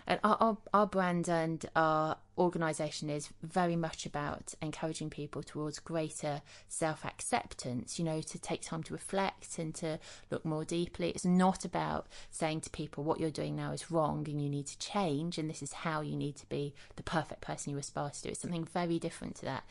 And 0.07 0.19
our, 0.23 0.37
our, 0.39 0.57
our 0.73 0.85
brand 0.87 1.27
and 1.27 1.65
our 1.75 2.17
organisation 2.37 3.09
is 3.09 3.29
very 3.41 3.75
much 3.75 4.05
about 4.05 4.53
encouraging 4.61 5.09
people 5.09 5.41
towards 5.41 5.79
greater 5.79 6.41
self 6.67 7.03
acceptance, 7.03 7.97
you 7.97 8.05
know, 8.05 8.21
to 8.21 8.37
take 8.39 8.61
time 8.61 8.83
to 8.83 8.93
reflect 8.93 9.57
and 9.57 9.73
to 9.75 9.99
look 10.29 10.45
more 10.45 10.63
deeply. 10.63 11.09
It's 11.09 11.25
not 11.25 11.65
about 11.65 12.07
saying 12.29 12.61
to 12.61 12.69
people 12.69 13.03
what 13.03 13.19
you're 13.19 13.31
doing 13.31 13.55
now 13.55 13.71
is 13.71 13.89
wrong 13.89 14.27
and 14.29 14.41
you 14.41 14.49
need 14.49 14.67
to 14.67 14.77
change 14.77 15.37
and 15.37 15.49
this 15.49 15.63
is 15.63 15.73
how 15.73 16.01
you 16.01 16.15
need 16.15 16.35
to 16.37 16.49
be 16.49 16.75
the 16.97 17.03
perfect 17.03 17.41
person 17.41 17.71
you 17.71 17.77
aspire 17.79 18.11
to 18.11 18.21
do. 18.21 18.29
It's 18.29 18.41
something 18.41 18.65
very 18.65 18.99
different 18.99 19.35
to 19.37 19.45
that. 19.45 19.63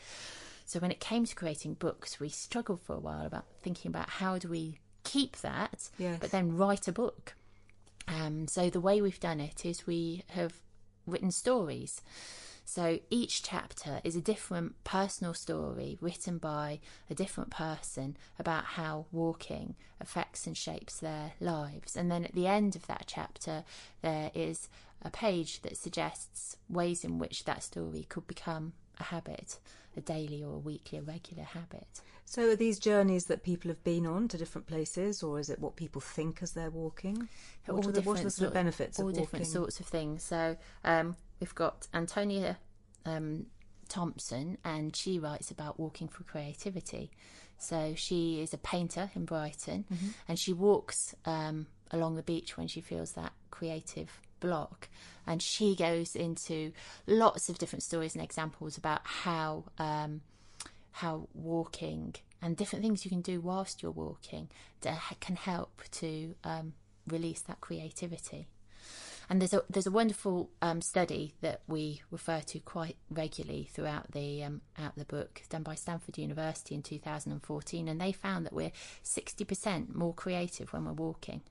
So 0.65 0.79
when 0.79 0.91
it 0.91 0.99
came 0.99 1.25
to 1.25 1.35
creating 1.35 1.75
books, 1.75 2.19
we 2.19 2.27
struggled 2.27 2.81
for 2.81 2.93
a 2.95 2.99
while 2.99 3.25
about 3.25 3.45
thinking 3.61 3.89
about 3.89 4.09
how 4.09 4.37
do 4.37 4.49
we 4.49 4.79
keep 5.03 5.37
that, 5.37 5.89
Yes. 5.99 6.17
but 6.19 6.31
then 6.31 6.57
write 6.57 6.87
a 6.87 6.91
book. 6.91 7.35
Um, 8.07 8.47
so 8.47 8.69
the 8.69 8.79
way 8.79 9.01
we've 9.01 9.19
done 9.19 9.39
it 9.39 9.65
is 9.65 9.87
we 9.87 10.23
have 10.29 10.53
written 11.05 11.31
stories. 11.31 12.01
So 12.67 12.99
each 13.11 13.43
chapter 13.43 14.01
is 14.03 14.15
a 14.15 14.21
different 14.21 14.83
personal 14.83 15.35
story 15.35 15.99
written 16.01 16.39
by 16.39 16.79
a 17.09 17.15
different 17.15 17.51
person 17.51 18.17
about 18.39 18.65
how 18.65 19.05
walking 19.11 19.75
affects 20.01 20.47
and 20.47 20.57
shapes 20.57 20.99
their 20.99 21.33
lives. 21.39 21.95
And 21.95 22.11
then 22.11 22.25
at 22.25 22.33
the 22.33 22.47
end 22.47 22.75
of 22.75 22.87
that 22.87 23.03
chapter, 23.05 23.63
there 24.01 24.31
is 24.33 24.67
a 25.03 25.11
page 25.11 25.61
that 25.61 25.77
suggests 25.77 26.57
ways 26.67 27.03
in 27.03 27.19
which 27.19 27.45
that 27.45 27.61
story 27.61 28.05
could 28.09 28.25
become 28.25 28.73
a 28.99 29.03
habit, 29.03 29.59
a 29.97 30.01
daily 30.01 30.43
or 30.43 30.55
a 30.55 30.59
weekly, 30.59 30.97
a 30.97 31.01
regular 31.01 31.43
habit. 31.43 31.87
So 32.25 32.49
are 32.49 32.55
these 32.55 32.79
journeys 32.79 33.25
that 33.25 33.43
people 33.43 33.69
have 33.69 33.83
been 33.83 34.07
on 34.07 34.27
to 34.29 34.37
different 34.37 34.65
places, 34.67 35.21
or 35.21 35.39
is 35.39 35.49
it 35.49 35.59
what 35.59 35.75
people 35.75 36.01
think 36.01 36.41
as 36.41 36.53
they're 36.53 36.71
walking? 36.71 37.29
all 37.69 37.77
are 37.79 37.81
the, 37.81 37.85
what 37.85 37.85
are 37.87 37.91
the 37.91 38.01
different 38.01 38.33
sort 38.33 38.47
of 38.47 38.53
benefits 38.53 38.99
all 38.99 39.09
of 39.09 39.15
different 39.15 39.47
sorts 39.47 39.79
of 39.79 39.85
things. 39.85 40.23
So 40.23 40.57
um, 40.83 41.15
we've 41.39 41.53
got 41.55 41.87
Antonia 41.93 42.57
um, 43.05 43.45
Thompson, 43.89 44.57
and 44.65 44.95
she 44.95 45.19
writes 45.19 45.51
about 45.51 45.79
walking 45.79 46.07
for 46.07 46.23
creativity. 46.23 47.11
So 47.57 47.93
she 47.95 48.41
is 48.41 48.53
a 48.53 48.57
painter 48.57 49.11
in 49.15 49.25
Brighton, 49.25 49.85
Mm-hmm. 49.93 50.07
and 50.27 50.39
she 50.39 50.51
walks 50.51 51.13
um, 51.25 51.67
along 51.91 52.15
the 52.15 52.23
beach 52.23 52.57
when 52.57 52.67
she 52.67 52.81
feels 52.81 53.11
that 53.13 53.33
creative 53.51 54.09
block. 54.45 54.89
And 55.27 55.41
she 55.41 55.75
goes 55.75 56.15
into 56.15 56.71
lots 57.07 57.49
of 57.49 57.57
different 57.57 57.83
stories 57.83 58.13
and 58.13 58.23
examples 58.23 58.77
about 58.77 59.01
how 59.03 59.65
um, 59.79 60.21
how 60.91 61.27
walking 61.33 62.15
and 62.41 62.55
different 62.55 62.83
things 62.83 63.03
you 63.03 63.09
can 63.09 63.21
do 63.21 63.41
whilst 63.41 63.81
you're 63.81 63.91
walking 63.91 64.49
that 64.81 64.99
can 65.19 65.35
help 65.35 65.81
to 65.91 66.35
um, 66.43 66.73
release 67.07 67.41
that 67.41 67.59
creativity. 67.59 68.47
And 69.27 69.41
there's 69.41 69.53
a 69.53 69.63
there's 69.67 69.87
a 69.87 69.91
wonderful 69.91 70.51
um, 70.61 70.81
study 70.81 71.33
that 71.41 71.61
we 71.67 72.03
refer 72.11 72.41
to 72.41 72.59
quite 72.59 72.97
regularly 73.09 73.67
throughout 73.73 74.11
the 74.11 74.43
um, 74.43 74.61
out 74.77 74.95
the 74.95 75.05
book, 75.05 75.41
done 75.49 75.63
by 75.63 75.73
Stanford 75.73 76.19
University 76.19 76.75
in 76.75 76.83
2014, 76.83 77.87
and 77.87 77.99
they 77.99 78.11
found 78.11 78.45
that 78.45 78.53
we're 78.53 78.71
60% 79.03 79.95
more 79.95 80.13
creative 80.13 80.71
when 80.71 80.85
we're 80.85 80.93
walking. 80.93 81.41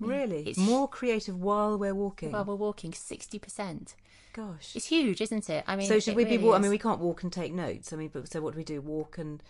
Really? 0.00 0.42
it's 0.48 0.58
More 0.58 0.88
creative 0.88 1.40
while 1.40 1.76
we're 1.78 1.94
walking? 1.94 2.32
while 2.32 2.44
we're 2.44 2.54
walking, 2.54 2.92
60%. 2.92 3.94
Gosh. 4.32 4.74
It's 4.76 4.86
huge, 4.86 5.20
isn't 5.20 5.50
it? 5.50 5.64
I 5.66 5.76
mean, 5.76 5.88
so 5.88 5.98
should 6.00 6.14
we 6.16 6.24
be? 6.24 6.32
really 6.36 6.44
Wa- 6.44 6.54
I 6.56 6.58
mean, 6.60 6.70
we 6.70 6.78
can't 6.78 7.00
walk 7.00 7.22
and 7.22 7.32
take 7.32 7.52
notes. 7.52 7.92
I 7.92 7.96
mean, 7.96 8.10
but 8.12 8.30
so 8.30 8.40
what 8.40 8.52
do 8.54 8.58
we 8.58 8.64
do? 8.64 8.80
Walk 8.80 9.18
and 9.18 9.42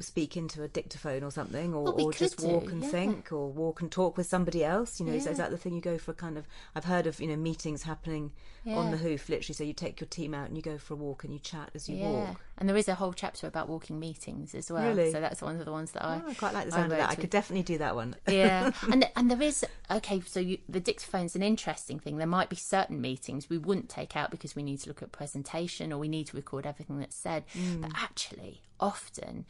speak 0.00 0.36
into 0.36 0.62
a 0.62 0.68
dictaphone 0.68 1.22
or 1.22 1.30
something, 1.30 1.72
or, 1.72 1.84
Well, 1.84 1.96
we 1.96 2.02
or 2.04 2.12
just 2.12 2.40
walk 2.40 2.64
do, 2.64 2.70
and 2.70 2.82
yeah. 2.82 2.88
think, 2.88 3.32
or 3.32 3.48
walk 3.50 3.80
and 3.80 3.90
talk 3.90 4.16
with 4.16 4.26
somebody 4.26 4.64
else. 4.64 4.98
You 5.00 5.06
know, 5.06 5.12
is, 5.12 5.24
Yeah. 5.24 5.30
is 5.32 5.38
that 5.38 5.50
the 5.50 5.56
thing 5.56 5.72
you 5.74 5.80
go 5.80 5.98
for? 5.98 6.12
Kind 6.12 6.36
of. 6.36 6.46
I've 6.74 6.84
heard 6.84 7.06
of 7.06 7.20
you 7.20 7.28
know 7.28 7.36
meetings 7.36 7.84
happening 7.84 8.32
on 8.66 8.90
the 8.90 8.96
hoof, 8.96 9.28
literally. 9.28 9.54
So 9.54 9.64
you 9.64 9.72
take 9.72 10.00
your 10.00 10.08
team 10.08 10.34
out 10.34 10.48
and 10.48 10.56
you 10.56 10.62
go 10.62 10.78
for 10.78 10.94
a 10.94 10.96
walk 10.96 11.24
and 11.24 11.32
you 11.32 11.38
chat 11.38 11.70
as 11.74 11.88
you 11.88 11.96
yeah. 11.96 12.10
walk. 12.10 12.40
And 12.58 12.68
there 12.68 12.76
is 12.76 12.86
a 12.86 12.94
whole 12.94 13.12
chapter 13.12 13.46
about 13.46 13.68
walking 13.68 13.98
meetings 13.98 14.54
as 14.54 14.70
well. 14.70 14.94
Really? 14.94 15.10
So 15.10 15.20
that's 15.20 15.40
one 15.42 15.58
of 15.58 15.64
the 15.64 15.72
ones 15.72 15.92
that 15.92 16.04
I, 16.04 16.20
Oh, 16.24 16.30
I 16.30 16.34
quite 16.34 16.52
like 16.54 16.66
the 16.68 16.72
I 16.74 16.76
sound 16.76 16.92
of 16.92 16.98
that. 16.98 17.04
wrote 17.08 17.10
I 17.10 17.14
could 17.16 17.30
definitely 17.30 17.62
do 17.64 17.78
that 17.78 17.94
one. 17.96 18.14
yeah, 18.28 18.70
and 18.90 19.08
and 19.16 19.30
there 19.30 19.40
is 19.42 19.64
okay. 19.90 20.20
So 20.26 20.38
you, 20.38 20.58
the 20.68 20.80
dictaphone's 20.80 21.34
an 21.34 21.42
interesting 21.42 21.98
thing. 21.98 22.18
There 22.18 22.26
might 22.26 22.50
be 22.50 22.56
certain 22.56 23.00
meetings 23.00 23.48
we 23.48 23.58
wouldn't 23.58 23.88
take 23.88 24.16
out 24.16 24.30
because 24.30 24.54
we 24.54 24.62
need 24.62 24.78
to 24.80 24.88
look 24.88 25.02
at 25.02 25.12
presentation 25.12 25.92
or 25.92 25.98
we 25.98 26.08
need 26.08 26.26
to 26.28 26.36
record 26.36 26.66
everything 26.66 26.98
that's 27.00 27.16
said. 27.16 27.44
But 27.80 27.90
Mm. 27.90 27.92
actually, 27.96 28.60
often 28.78 29.46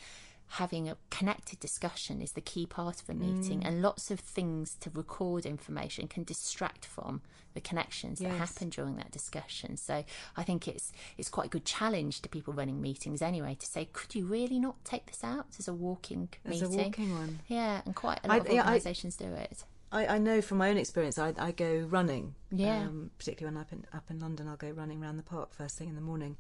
having 0.57 0.89
a 0.89 0.97
connected 1.11 1.59
discussion 1.61 2.21
is 2.21 2.33
the 2.33 2.41
key 2.41 2.67
part 2.67 3.01
of 3.03 3.09
a 3.09 3.15
meeting, 3.15 3.61
Mm. 3.61 3.67
and 3.67 3.83
lots 3.83 4.11
of 4.11 4.21
things 4.21 4.75
to 4.81 4.91
record 4.91 5.47
information 5.47 6.09
can 6.09 6.25
distract 6.25 6.85
from 6.85 7.23
the 7.55 7.61
connections 7.61 8.19
that 8.19 8.31
happen 8.31 8.69
during 8.71 8.97
that 8.97 9.11
discussion. 9.11 9.77
So 9.77 10.05
I 10.37 10.43
think 10.43 10.69
it's 10.69 10.93
it's 11.19 11.29
quite 11.31 11.47
a 11.47 11.51
good 11.51 11.65
challenge 11.65 12.21
to 12.23 12.29
people 12.29 12.53
running 12.55 12.81
meetings 12.83 13.23
anyway 13.23 13.55
to 13.61 13.67
say, 13.67 13.89
could 13.93 14.15
you 14.15 14.27
really 14.27 14.59
not 14.59 14.83
take 14.85 15.07
this 15.07 15.23
out 15.25 15.47
as 15.59 15.69
a 15.69 15.75
walking 15.75 16.29
As 16.45 16.61
a 16.63 16.69
meeting? 16.69 16.85
walking 16.85 17.13
one. 17.15 17.41
Yeah, 17.49 17.81
and 17.87 17.95
quite 17.95 18.21
a 18.25 18.29
lot 18.29 18.41
of 18.41 18.47
yeah, 18.53 18.61
I- 18.63 18.65
organisations 18.65 19.17
do 19.17 19.33
it. 19.33 19.65
I, 19.91 20.07
I 20.07 20.19
know 20.19 20.41
from 20.41 20.57
my 20.59 20.71
own 20.71 20.79
experience. 20.79 21.19
I, 21.19 21.35
I 21.39 21.53
go 21.53 21.81
running. 21.91 22.35
Yeah. 22.51 22.79
Um, 22.87 23.11
particularly 23.19 23.55
when 23.55 23.63
I'm 23.63 23.67
up 23.67 23.73
in, 23.73 23.87
up 23.99 24.11
in 24.11 24.21
London, 24.21 24.49
I'll 24.49 24.57
go 24.57 24.71
running 24.71 25.03
around 25.03 25.19
the 25.19 25.23
park 25.23 25.53
first 25.53 25.77
thing 25.77 25.89
in 25.91 25.95
the 25.95 26.01
morning, 26.01 26.39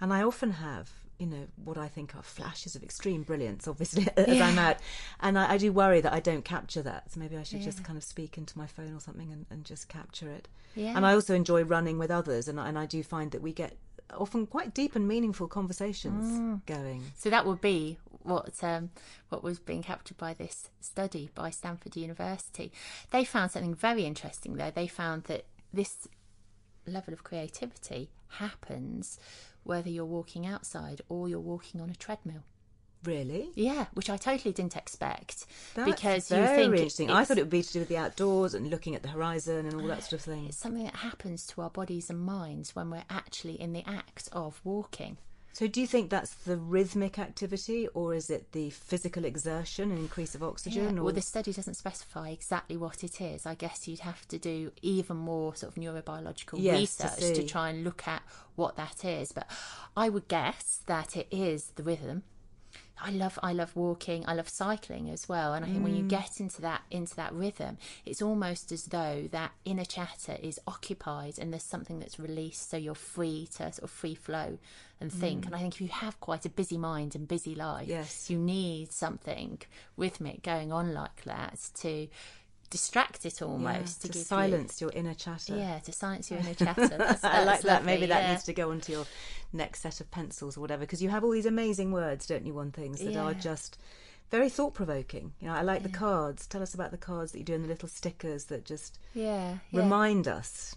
and 0.00 0.10
I 0.12 0.22
often 0.22 0.52
have, 0.52 0.90
you 1.18 1.26
know, 1.26 1.46
what 1.62 1.78
I 1.78 1.88
think 1.88 2.14
are 2.16 2.22
flashes 2.22 2.74
of 2.74 2.82
extreme 2.82 3.22
brilliance. 3.22 3.68
Obviously, 3.68 4.08
as 4.16 4.40
I'm 4.40 4.58
out, 4.58 4.76
and 5.20 5.38
I, 5.38 5.52
I 5.52 5.58
do 5.58 5.72
worry 5.72 6.00
that 6.00 6.12
I 6.12 6.20
don't 6.20 6.44
capture 6.44 6.82
that. 6.82 7.12
So 7.12 7.20
maybe 7.20 7.36
I 7.36 7.42
should 7.42 7.62
just 7.62 7.84
kind 7.84 7.96
of 7.96 8.02
speak 8.04 8.36
into 8.36 8.58
my 8.58 8.66
phone 8.66 8.94
or 8.94 9.00
something 9.00 9.32
and, 9.32 9.46
and 9.50 9.64
just 9.64 9.88
capture 9.88 10.30
it. 10.30 10.48
Yeah. 10.74 10.96
And 10.96 11.06
I 11.06 11.14
also 11.14 11.34
enjoy 11.34 11.62
running 11.62 11.98
with 11.98 12.10
others, 12.10 12.48
and 12.48 12.58
I, 12.60 12.68
and 12.68 12.78
I 12.78 12.86
do 12.86 13.02
find 13.02 13.30
that 13.30 13.42
we 13.42 13.52
get 13.52 13.76
often 14.10 14.46
quite 14.46 14.74
deep 14.74 14.94
and 14.96 15.08
meaningful 15.08 15.48
conversations 15.48 16.24
Mm. 16.38 16.66
going. 16.66 17.02
So 17.16 17.30
that 17.30 17.46
would 17.46 17.60
be 17.60 17.98
what 18.22 18.62
um, 18.62 18.90
what 19.28 19.42
was 19.42 19.58
being 19.58 19.82
captured 19.82 20.16
by 20.18 20.34
this 20.34 20.68
study 20.80 21.30
by 21.34 21.50
Stanford 21.50 21.96
University. 21.96 22.72
They 23.10 23.24
found 23.24 23.50
something 23.52 23.74
very 23.74 24.04
interesting 24.04 24.54
though. 24.56 24.70
They 24.70 24.86
found 24.88 25.24
that 25.24 25.44
this 25.72 26.06
level 26.86 27.14
of 27.14 27.24
creativity 27.24 28.10
happens 28.28 29.18
whether 29.64 29.88
you're 29.88 30.04
walking 30.04 30.46
outside 30.46 31.02
or 31.08 31.28
you're 31.28 31.40
walking 31.40 31.80
on 31.80 31.90
a 31.90 31.94
treadmill. 31.94 32.44
Really? 33.04 33.50
Yeah, 33.54 33.86
which 33.92 34.08
I 34.08 34.16
totally 34.16 34.52
didn't 34.52 34.76
expect 34.76 35.44
That's 35.74 35.90
because 35.90 36.28
very 36.28 36.42
you 36.42 36.56
think 36.56 36.74
interesting. 36.74 37.10
I 37.10 37.24
thought 37.24 37.36
it 37.36 37.42
would 37.42 37.50
be 37.50 37.62
to 37.62 37.72
do 37.72 37.80
with 37.80 37.88
the 37.88 37.98
outdoors 37.98 38.54
and 38.54 38.70
looking 38.70 38.94
at 38.94 39.02
the 39.02 39.08
horizon 39.08 39.66
and 39.66 39.74
all 39.80 39.86
that 39.88 40.04
sort 40.04 40.14
of 40.14 40.20
thing. 40.22 40.46
it's 40.46 40.56
something 40.56 40.84
that 40.84 40.96
happens 40.96 41.46
to 41.48 41.60
our 41.60 41.70
bodies 41.70 42.08
and 42.08 42.18
minds 42.20 42.74
when 42.74 42.90
we're 42.90 43.04
actually 43.10 43.60
in 43.60 43.72
the 43.74 43.84
act 43.86 44.28
of 44.32 44.60
walking. 44.64 45.18
So, 45.54 45.68
do 45.68 45.80
you 45.80 45.86
think 45.86 46.10
that's 46.10 46.34
the 46.34 46.56
rhythmic 46.56 47.16
activity, 47.16 47.86
or 47.94 48.12
is 48.12 48.28
it 48.28 48.50
the 48.50 48.70
physical 48.70 49.24
exertion 49.24 49.92
and 49.92 50.00
increase 50.00 50.34
of 50.34 50.42
oxygen? 50.42 50.96
Yeah, 50.96 51.00
or 51.00 51.04
well, 51.04 51.14
the 51.14 51.20
study 51.20 51.52
doesn't 51.52 51.74
specify 51.74 52.30
exactly 52.30 52.76
what 52.76 53.04
it 53.04 53.20
is. 53.20 53.46
I 53.46 53.54
guess 53.54 53.86
you'd 53.86 54.00
have 54.00 54.26
to 54.28 54.38
do 54.38 54.72
even 54.82 55.16
more 55.16 55.54
sort 55.54 55.76
of 55.76 55.80
neurobiological 55.80 56.60
Yes, 56.60 56.80
research 56.80 57.18
to, 57.18 57.42
see. 57.42 57.46
try 57.46 57.68
and 57.68 57.84
look 57.84 58.08
at 58.08 58.22
what 58.56 58.74
that 58.74 59.04
is. 59.04 59.30
But 59.30 59.48
I 59.96 60.08
would 60.08 60.26
guess 60.26 60.82
that 60.86 61.16
it 61.16 61.28
is 61.30 61.70
the 61.76 61.84
rhythm. 61.84 62.24
I 63.00 63.10
love 63.10 63.38
I 63.42 63.52
love 63.52 63.74
walking. 63.74 64.24
I 64.26 64.34
love 64.34 64.48
cycling 64.48 65.10
as 65.10 65.28
well. 65.28 65.52
And 65.52 65.64
I 65.64 65.68
think 65.68 65.82
when 65.82 65.96
you 65.96 66.04
Mm. 66.04 66.08
get 66.08 66.38
into 66.40 66.60
that 66.62 66.82
into 66.90 67.16
that 67.16 67.32
rhythm, 67.32 67.76
it's 68.06 68.22
almost 68.22 68.70
as 68.72 68.84
though 68.86 69.28
that 69.32 69.52
inner 69.64 69.84
chatter 69.84 70.38
is 70.40 70.60
occupied 70.66 71.38
and 71.38 71.52
there's 71.52 71.64
something 71.64 71.98
that's 71.98 72.18
released, 72.20 72.70
so 72.70 72.76
you're 72.76 72.94
free 72.94 73.48
to 73.56 73.72
sort 73.72 73.82
of 73.82 73.90
free 73.90 74.14
flow 74.14 74.58
and 75.00 75.12
think. 75.12 75.42
Mm. 75.42 75.46
And 75.46 75.54
I 75.56 75.58
think 75.60 75.74
if 75.74 75.80
you 75.80 75.88
have 75.88 76.20
quite 76.20 76.46
a 76.46 76.48
busy 76.48 76.78
mind 76.78 77.14
and 77.16 77.26
busy 77.26 77.54
life, 77.54 77.88
Yes. 77.88 78.30
you 78.30 78.38
need 78.38 78.92
something 78.92 79.60
rhythmic 79.96 80.42
going 80.42 80.72
on 80.72 80.94
like 80.94 81.24
that 81.24 81.58
to 81.82 82.08
distract 82.70 83.24
it 83.26 83.42
almost 83.42 84.02
to, 84.02 84.08
to, 84.08 84.18
silence 84.18 84.80
you, 84.80 84.86
your 84.86 84.92
inner 84.96 85.14
chatter. 85.14 85.56
Yeah, 85.56 85.78
to 85.80 85.92
silence 85.92 86.30
your 86.30 86.40
inner 86.40 86.54
chatter. 86.54 86.88
That's, 86.88 87.24
I 87.24 87.38
like 87.38 87.46
that's 87.46 87.62
that. 87.64 87.72
lovely, 87.74 87.86
Maybe 87.86 88.06
that 88.06 88.30
needs 88.30 88.44
to 88.44 88.52
go 88.52 88.70
onto 88.70 88.92
your 88.92 89.06
next 89.52 89.80
set 89.80 90.00
of 90.00 90.10
pencils 90.10 90.56
or 90.56 90.60
whatever, 90.60 90.80
because 90.80 91.02
you 91.02 91.08
have 91.10 91.24
all 91.24 91.30
these 91.30 91.46
amazing 91.46 91.92
words, 91.92 92.26
don't 92.26 92.46
you, 92.46 92.58
on 92.58 92.70
things 92.72 93.00
that 93.00 93.16
are 93.16 93.34
just 93.34 93.78
very 94.30 94.48
thought 94.48 94.74
provoking. 94.74 95.32
You 95.40 95.48
know, 95.48 95.54
I 95.54 95.62
like 95.62 95.82
the 95.82 95.88
cards. 95.88 96.46
Tell 96.46 96.62
us 96.62 96.74
about 96.74 96.90
the 96.90 96.96
cards 96.98 97.32
that 97.32 97.38
you 97.38 97.44
do 97.44 97.54
and 97.54 97.64
the 97.64 97.68
little 97.68 97.88
stickers 97.88 98.44
that 98.46 98.64
just 98.64 98.98
Yeah, 99.14 99.58
yeah. 99.70 99.80
remind 99.80 100.26
us 100.26 100.74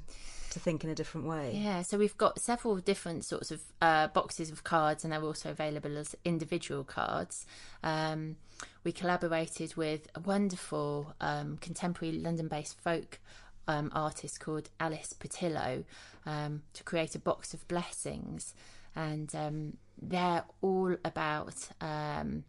to 0.51 0.59
think 0.59 0.83
in 0.83 0.89
a 0.89 0.95
different 0.95 1.27
way. 1.27 1.51
Yeah, 1.55 1.81
so 1.81 1.97
we've 1.97 2.17
got 2.17 2.39
several 2.39 2.77
different 2.77 3.25
sorts 3.25 3.51
of 3.51 3.61
uh, 3.81 4.07
boxes 4.07 4.51
of 4.51 4.63
cards, 4.63 5.03
and 5.03 5.11
they're 5.11 5.23
also 5.23 5.49
available 5.49 5.97
as 5.97 6.15
individual 6.23 6.83
cards. 6.83 7.45
Um, 7.83 8.37
we 8.83 8.91
collaborated 8.91 9.75
with 9.75 10.07
a 10.15 10.19
wonderful 10.19 11.13
um, 11.19 11.57
contemporary 11.57 12.17
London-based 12.17 12.79
folk 12.79 13.19
um, 13.67 13.91
artist 13.93 14.39
called 14.39 14.69
Alice 14.79 15.13
Pattullo 15.19 15.83
um, 16.25 16.63
to 16.73 16.83
create 16.83 17.15
a 17.15 17.19
box 17.19 17.53
of 17.53 17.67
blessings, 17.67 18.53
and 18.95 19.33
um, 19.35 19.77
they're 20.01 20.43
all 20.61 20.95
about. 21.03 21.69
Um, 21.81 22.43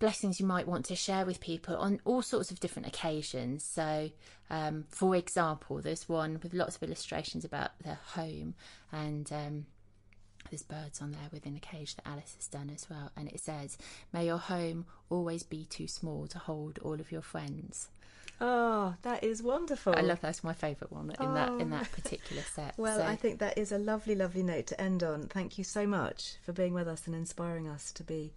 blessings 0.00 0.40
you 0.40 0.46
might 0.46 0.66
want 0.66 0.86
to 0.86 0.96
share 0.96 1.26
with 1.26 1.40
people 1.40 1.76
on 1.76 2.00
all 2.06 2.22
sorts 2.22 2.50
of 2.50 2.58
different 2.58 2.88
occasions. 2.88 3.62
So, 3.62 4.10
um, 4.48 4.86
for 4.88 5.14
example, 5.14 5.82
there's 5.82 6.08
one 6.08 6.40
with 6.42 6.54
lots 6.54 6.74
of 6.74 6.82
illustrations 6.82 7.44
about 7.44 7.78
their 7.84 7.98
home, 8.14 8.54
and 8.90 9.30
um, 9.30 9.66
there's 10.50 10.62
birds 10.62 11.00
on 11.00 11.12
there 11.12 11.28
within 11.32 11.56
a 11.56 11.60
cage 11.60 11.96
that 11.96 12.06
Alice 12.06 12.34
has 12.36 12.46
done 12.46 12.70
as 12.74 12.88
well. 12.90 13.10
And 13.16 13.28
it 13.28 13.40
says, 13.40 13.78
May 14.12 14.26
your 14.26 14.38
home 14.38 14.86
always 15.08 15.42
be 15.42 15.64
too 15.64 15.86
small 15.86 16.26
to 16.28 16.38
hold 16.38 16.78
all 16.80 16.94
of 16.94 17.10
your 17.12 17.22
friends. 17.22 17.88
Oh, 18.42 18.94
that 19.02 19.22
is 19.22 19.42
wonderful. 19.42 19.94
I 19.94 20.00
love 20.00 20.20
that's 20.20 20.42
my 20.42 20.54
favourite 20.54 20.90
one 20.90 21.14
in 21.20 21.34
that 21.34 21.52
in 21.60 21.70
that 21.70 21.88
ah. 21.92 21.94
particular 21.94 22.42
set. 22.54 22.74
Well, 22.78 22.98
So- 22.98 23.04
I 23.04 23.16
think 23.16 23.38
that 23.40 23.58
is 23.58 23.70
a 23.70 23.78
lovely, 23.78 24.14
lovely 24.14 24.42
note 24.42 24.66
to 24.68 24.80
end 24.80 25.02
on. 25.02 25.24
Thank 25.24 25.58
you 25.58 25.64
so 25.64 25.86
much 25.86 26.36
for 26.44 26.52
being 26.52 26.72
with 26.72 26.88
us 26.88 27.06
and 27.06 27.14
inspiring 27.14 27.68
us 27.68 27.92
to 27.92 28.02
be 28.02 28.32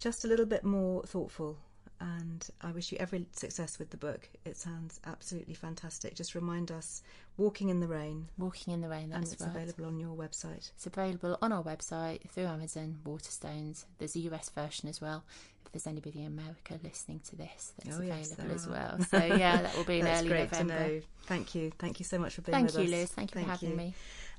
just 0.00 0.24
a 0.24 0.28
little 0.28 0.46
bit 0.46 0.64
more 0.64 1.02
thoughtful. 1.04 1.58
And 2.00 2.46
I 2.60 2.72
wish 2.72 2.92
you 2.92 2.98
every 2.98 3.26
success 3.32 3.78
with 3.78 3.90
the 3.90 3.96
book. 3.96 4.28
It 4.44 4.56
sounds 4.56 5.00
absolutely 5.06 5.54
fantastic. 5.54 6.14
Just 6.14 6.34
remind 6.34 6.70
us 6.70 7.02
Walking 7.38 7.68
in 7.70 7.80
the 7.80 7.86
Rain. 7.88 8.28
Walking 8.38 8.72
in 8.74 8.80
the 8.80 8.88
Rain, 8.88 9.12
and 9.12 9.24
it's 9.24 9.40
right. 9.40 9.50
available 9.50 9.86
on 9.86 9.98
your 9.98 10.14
website. 10.14 10.70
It's 10.74 10.86
available 10.86 11.38
on 11.42 11.52
our 11.52 11.62
website 11.62 12.28
through 12.30 12.44
Amazon, 12.46 12.98
Waterstones. 13.04 13.84
There's 13.98 14.16
a 14.16 14.20
US 14.20 14.50
version 14.50 14.88
as 14.88 15.00
well. 15.00 15.24
If 15.64 15.72
there's 15.72 15.86
anybody 15.86 16.20
in 16.20 16.26
America 16.26 16.78
listening 16.82 17.20
to 17.28 17.36
this, 17.36 17.72
that's 17.82 17.96
Oh, 17.96 18.02
available 18.02 18.36
there 18.38 18.54
as 18.54 18.66
well. 18.68 18.98
So 19.10 19.18
yeah, 19.18 19.62
that 19.62 19.76
will 19.76 19.84
be 19.84 20.00
in 20.00 20.06
early 20.06 20.28
great 20.28 20.52
November. 20.52 20.78
to 20.78 20.88
know. 20.94 21.00
Thank 21.24 21.54
you. 21.54 21.72
Thank 21.78 21.98
you 21.98 22.04
so 22.04 22.18
much 22.18 22.34
for 22.34 22.42
being 22.42 22.54
Thank 22.54 22.66
with 22.68 22.78
you, 22.78 22.84
us. 22.84 22.90
Liz. 22.90 23.12
Thank 23.12 23.34
you 23.34 23.40
for 23.42 23.46
having 23.48 23.76
me. 23.76 23.94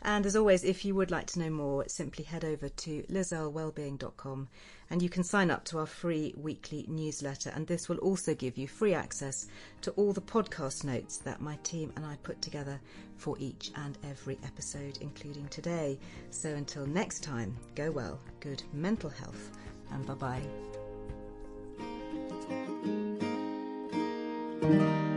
And 0.08 0.26
as 0.26 0.36
always, 0.38 0.64
if 0.64 0.86
you 0.86 0.96
would 0.96 1.12
like 1.12 1.28
to 1.28 1.40
know 1.40 1.50
more, 1.50 1.84
simply 1.90 2.24
head 2.24 2.46
over 2.46 2.70
to 2.70 3.04
lizearlewellbeing.com 3.12 4.48
and 4.90 5.02
you 5.02 5.10
can 5.10 5.22
sign 5.22 5.52
up 5.52 5.66
to 5.66 5.80
our 5.80 5.86
free 5.86 6.34
weekly 6.38 6.86
newsletter. 6.88 7.52
And 7.54 7.68
this 7.68 7.90
will 7.90 7.98
also 7.98 8.34
give 8.34 8.58
you 8.58 8.70
free 8.70 8.94
access 8.94 9.48
to 9.82 9.92
all 9.92 10.14
the 10.14 10.22
podcast 10.22 10.86
notes 10.86 11.18
that 11.18 11.42
my 11.42 11.58
team 11.58 11.92
and 11.98 12.06
I 12.06 12.16
put 12.24 12.42
together 12.42 12.80
for 13.18 13.36
each 13.38 13.72
and 13.76 13.98
every 14.10 14.40
episode, 14.46 14.98
including 15.02 15.50
today. 15.50 16.00
So 16.30 16.56
until 16.56 16.88
next 16.88 17.22
time, 17.22 17.54
go 17.76 17.92
well, 17.92 18.18
good 18.40 18.64
mental 18.72 19.10
health, 19.10 19.52
and 19.92 20.06
bye 20.06 20.40
bye. 24.62 25.17